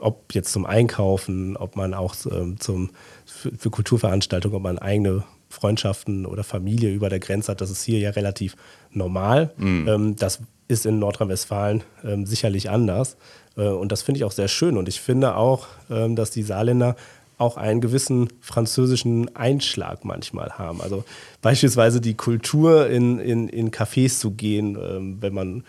ob 0.00 0.32
jetzt 0.32 0.52
zum 0.52 0.64
Einkaufen, 0.64 1.56
ob 1.56 1.74
man 1.74 1.92
auch 1.92 2.14
ähm, 2.30 2.60
zum, 2.60 2.90
für, 3.26 3.50
für, 3.56 3.70
Kulturveranstaltungen, 3.70 4.56
ob 4.56 4.62
man 4.62 4.78
eigene 4.78 5.24
Freundschaften 5.48 6.24
oder 6.24 6.44
Familie 6.44 6.92
über 6.92 7.08
der 7.08 7.18
Grenze 7.18 7.50
hat, 7.50 7.60
das 7.60 7.70
ist 7.70 7.82
hier 7.82 7.98
ja 7.98 8.10
relativ 8.10 8.54
normal. 8.92 9.52
Mhm. 9.56 9.88
Ähm, 9.88 10.16
das 10.16 10.40
ist 10.68 10.86
in 10.86 10.98
Nordrhein-Westfalen 10.98 11.82
ähm, 12.04 12.26
sicherlich 12.26 12.70
anders. 12.70 13.16
Äh, 13.56 13.62
und 13.62 13.90
das 13.90 14.02
finde 14.02 14.18
ich 14.18 14.24
auch 14.24 14.32
sehr 14.32 14.48
schön. 14.48 14.76
Und 14.76 14.88
ich 14.88 15.00
finde 15.00 15.34
auch, 15.34 15.66
ähm, 15.90 16.14
dass 16.14 16.30
die 16.30 16.42
Saarländer 16.42 16.94
auch 17.38 17.56
einen 17.56 17.80
gewissen 17.80 18.28
französischen 18.40 19.34
Einschlag 19.36 20.04
manchmal 20.04 20.50
haben. 20.58 20.80
Also 20.80 21.04
beispielsweise 21.40 22.00
die 22.00 22.14
Kultur, 22.14 22.88
in, 22.88 23.18
in, 23.20 23.48
in 23.48 23.70
Cafés 23.70 24.18
zu 24.18 24.32
gehen, 24.32 24.76
ähm, 24.76 25.18
wenn 25.20 25.32
man 25.32 25.64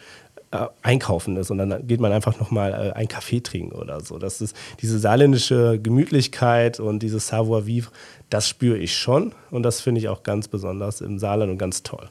äh, 0.51 0.65
einkaufen 0.81 1.37
ist 1.37 1.51
und 1.51 1.59
dann 1.59 1.85
geht 1.85 1.99
man 1.99 2.11
einfach 2.11 2.39
nochmal 2.39 2.73
äh, 2.73 2.93
einen 2.93 3.07
Kaffee 3.07 3.41
trinken 3.41 3.75
oder 3.75 4.01
so. 4.01 4.17
Das 4.17 4.41
ist 4.41 4.55
diese 4.81 4.97
saarländische 4.97 5.79
Gemütlichkeit 5.79 6.79
und 6.79 7.03
dieses 7.03 7.27
Savoir-vivre, 7.27 7.91
das 8.31 8.49
spüre 8.49 8.77
ich 8.77 8.97
schon 8.97 9.33
und 9.51 9.61
das 9.61 9.79
finde 9.79 10.01
ich 10.01 10.09
auch 10.09 10.23
ganz 10.23 10.47
besonders 10.47 11.01
im 11.01 11.19
Saarland 11.19 11.51
und 11.51 11.59
ganz 11.59 11.83
toll. 11.83 12.09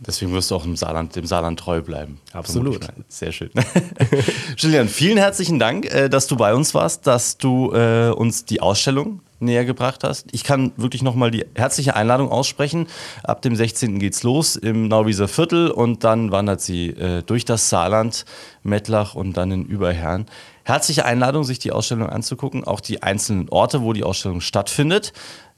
Deswegen 0.00 0.32
wirst 0.32 0.50
du 0.50 0.54
auch 0.54 0.64
im 0.64 0.76
Saarland, 0.76 1.16
dem 1.16 1.26
Saarland 1.26 1.58
treu 1.58 1.80
bleiben. 1.80 2.20
Absolut. 2.32 2.86
Sehr 3.08 3.32
schön. 3.32 3.50
Julian, 4.56 4.88
vielen 4.88 5.18
herzlichen 5.18 5.58
Dank, 5.58 5.86
äh, 5.86 6.08
dass 6.08 6.26
du 6.26 6.36
bei 6.36 6.54
uns 6.54 6.74
warst, 6.74 7.06
dass 7.06 7.36
du 7.36 7.72
äh, 7.72 8.10
uns 8.10 8.44
die 8.44 8.60
Ausstellung 8.60 9.20
näher 9.40 9.64
gebracht 9.64 10.04
hast. 10.04 10.26
Ich 10.32 10.44
kann 10.44 10.72
wirklich 10.76 11.02
nochmal 11.02 11.30
die 11.30 11.44
herzliche 11.54 11.94
Einladung 11.94 12.30
aussprechen. 12.30 12.86
Ab 13.22 13.42
dem 13.42 13.54
16. 13.54 13.98
geht's 13.98 14.22
los 14.22 14.56
im 14.56 14.88
Nauwieser 14.88 15.28
Viertel 15.28 15.70
und 15.70 16.04
dann 16.04 16.32
wandert 16.32 16.60
sie 16.60 16.88
äh, 16.88 17.22
durch 17.22 17.44
das 17.44 17.68
Saarland, 17.68 18.24
Mettlach 18.62 19.14
und 19.14 19.36
dann 19.36 19.50
in 19.50 19.64
Überherrn. 19.64 20.26
Herzliche 20.68 21.06
Einladung, 21.06 21.44
sich 21.44 21.58
die 21.58 21.72
Ausstellung 21.72 22.10
anzugucken, 22.10 22.62
auch 22.62 22.80
die 22.80 23.02
einzelnen 23.02 23.48
Orte, 23.48 23.80
wo 23.80 23.94
die 23.94 24.04
Ausstellung 24.04 24.42
stattfindet. 24.42 25.14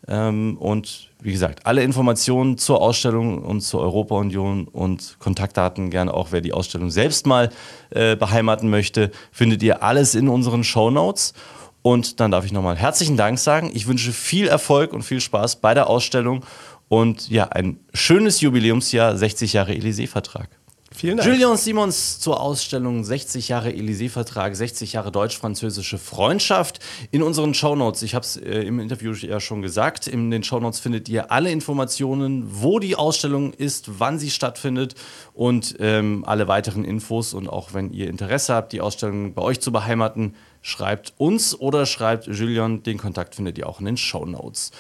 Ähm, 0.07 0.57
und 0.57 1.11
wie 1.21 1.33
gesagt, 1.33 1.67
alle 1.67 1.83
Informationen 1.83 2.59
zur 2.59 2.81
Ausstellung 2.81 3.43
und 3.43 3.61
zur 3.61 3.81
Europa-Union 3.81 4.69
und 4.69 5.17
Kontaktdaten, 5.19 5.91
gerne 5.91 6.15
auch 6.15 6.29
wer 6.31 6.41
die 6.41 6.53
Ausstellung 6.53 6.91
selbst 6.91 7.27
mal 7.27 7.51
äh, 7.91 8.15
beheimaten 8.15 8.71
möchte, 8.71 9.11
findet 9.33 9.65
ihr 9.65 9.83
alles 9.83 10.15
in 10.15 10.29
unseren 10.29 10.63
Show 10.63 10.93
Notes. 10.93 11.35
Und 11.83 12.21
dann 12.21 12.31
darf 12.31 12.45
ich 12.45 12.53
nochmal 12.53 12.77
herzlichen 12.77 13.17
Dank 13.17 13.41
sagen. 13.41 13.73
Ich 13.75 13.89
wünsche 13.89 14.13
viel 14.13 14.47
Erfolg 14.47 14.93
und 14.93 15.03
viel 15.03 15.21
Spaß 15.21 15.57
bei 15.57 15.75
der 15.75 15.89
Ausstellung 15.89 16.45
und 16.87 17.29
ja, 17.29 17.49
ein 17.49 17.81
schönes 17.95 18.41
Jubiläumsjahr, 18.41 19.17
60 19.17 19.55
Jahre 19.55 19.73
Élysée-Vertrag. 19.73 20.60
Vielen 20.95 21.17
Dank. 21.17 21.29
Julian 21.29 21.57
Simons 21.57 22.19
zur 22.19 22.41
Ausstellung 22.41 23.05
60 23.05 23.49
Jahre 23.49 23.71
Élysée-Vertrag, 23.71 24.55
60 24.55 24.93
Jahre 24.93 25.13
deutsch-französische 25.13 25.99
Freundschaft. 25.99 26.81
In 27.13 27.23
unseren 27.23 27.55
Shownotes, 27.55 28.03
ich 28.03 28.15
habe 28.15 28.25
es 28.25 28.37
äh, 28.37 28.63
im 28.63 28.81
Interview 28.81 29.13
ja 29.13 29.39
schon 29.39 29.63
gesagt, 29.63 30.09
in 30.09 30.31
den 30.31 30.43
Shownotes 30.43 30.81
findet 30.81 31.09
ihr 31.09 31.31
alle 31.31 31.53
Informationen, 31.53 32.45
wo 32.51 32.81
die 32.81 32.97
Ausstellung 32.97 33.53
ist, 33.53 34.01
wann 34.01 34.19
sie 34.19 34.31
stattfindet 34.31 34.97
und 35.33 35.77
ähm, 35.79 36.25
alle 36.27 36.49
weiteren 36.49 36.85
Infos. 36.85 37.35
Und 37.35 37.49
auch 37.49 37.73
wenn 37.73 37.93
ihr 37.93 38.09
Interesse 38.09 38.53
habt, 38.55 38.73
die 38.73 38.81
Ausstellung 38.81 39.33
bei 39.33 39.43
euch 39.43 39.61
zu 39.61 39.71
beheimaten, 39.71 40.35
schreibt 40.61 41.15
uns 41.19 41.59
oder 41.59 41.87
schreibt 41.87 42.27
Julian. 42.27 42.83
Den 42.83 42.99
Kontakt 42.99 43.37
findet 43.37 43.59
ihr 43.59 43.69
auch 43.69 43.79
in 43.79 43.87
den 43.87 43.97
Shownotes. 43.97 44.73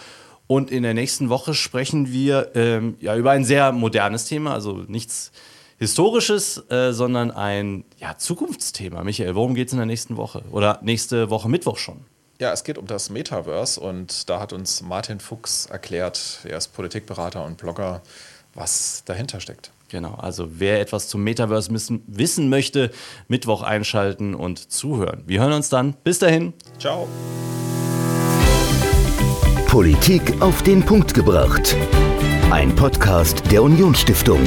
Und 0.48 0.72
in 0.72 0.82
der 0.82 0.94
nächsten 0.94 1.28
Woche 1.28 1.54
sprechen 1.54 2.12
wir 2.12 2.50
ähm, 2.56 2.96
ja, 3.00 3.16
über 3.16 3.30
ein 3.30 3.44
sehr 3.44 3.70
modernes 3.70 4.24
Thema, 4.24 4.52
also 4.52 4.84
nichts 4.88 5.30
Historisches, 5.80 6.62
äh, 6.70 6.92
sondern 6.92 7.30
ein 7.30 7.84
ja, 7.96 8.18
Zukunftsthema. 8.18 9.02
Michael, 9.02 9.34
worum 9.34 9.54
geht 9.54 9.68
es 9.68 9.72
in 9.72 9.78
der 9.78 9.86
nächsten 9.86 10.18
Woche? 10.18 10.42
Oder 10.52 10.78
nächste 10.82 11.30
Woche 11.30 11.48
Mittwoch 11.48 11.78
schon? 11.78 12.04
Ja, 12.38 12.52
es 12.52 12.64
geht 12.64 12.76
um 12.76 12.86
das 12.86 13.08
Metaverse 13.08 13.80
und 13.80 14.28
da 14.28 14.40
hat 14.40 14.52
uns 14.52 14.82
Martin 14.82 15.20
Fuchs 15.20 15.66
erklärt, 15.66 16.40
er 16.44 16.58
ist 16.58 16.68
Politikberater 16.74 17.46
und 17.46 17.56
Blogger, 17.56 18.02
was 18.52 19.04
dahinter 19.06 19.40
steckt. 19.40 19.70
Genau, 19.88 20.14
also 20.16 20.60
wer 20.60 20.82
etwas 20.82 21.08
zum 21.08 21.24
Metaverse 21.24 21.72
wissen 21.72 22.48
möchte, 22.50 22.90
Mittwoch 23.28 23.62
einschalten 23.62 24.34
und 24.34 24.70
zuhören. 24.70 25.22
Wir 25.26 25.40
hören 25.40 25.54
uns 25.54 25.70
dann. 25.70 25.94
Bis 26.04 26.18
dahin. 26.18 26.52
Ciao. 26.78 27.08
Politik 29.66 30.42
auf 30.42 30.62
den 30.62 30.84
Punkt 30.84 31.14
gebracht. 31.14 31.74
Ein 32.50 32.74
Podcast 32.76 33.50
der 33.50 33.62
Unionsstiftung. 33.62 34.40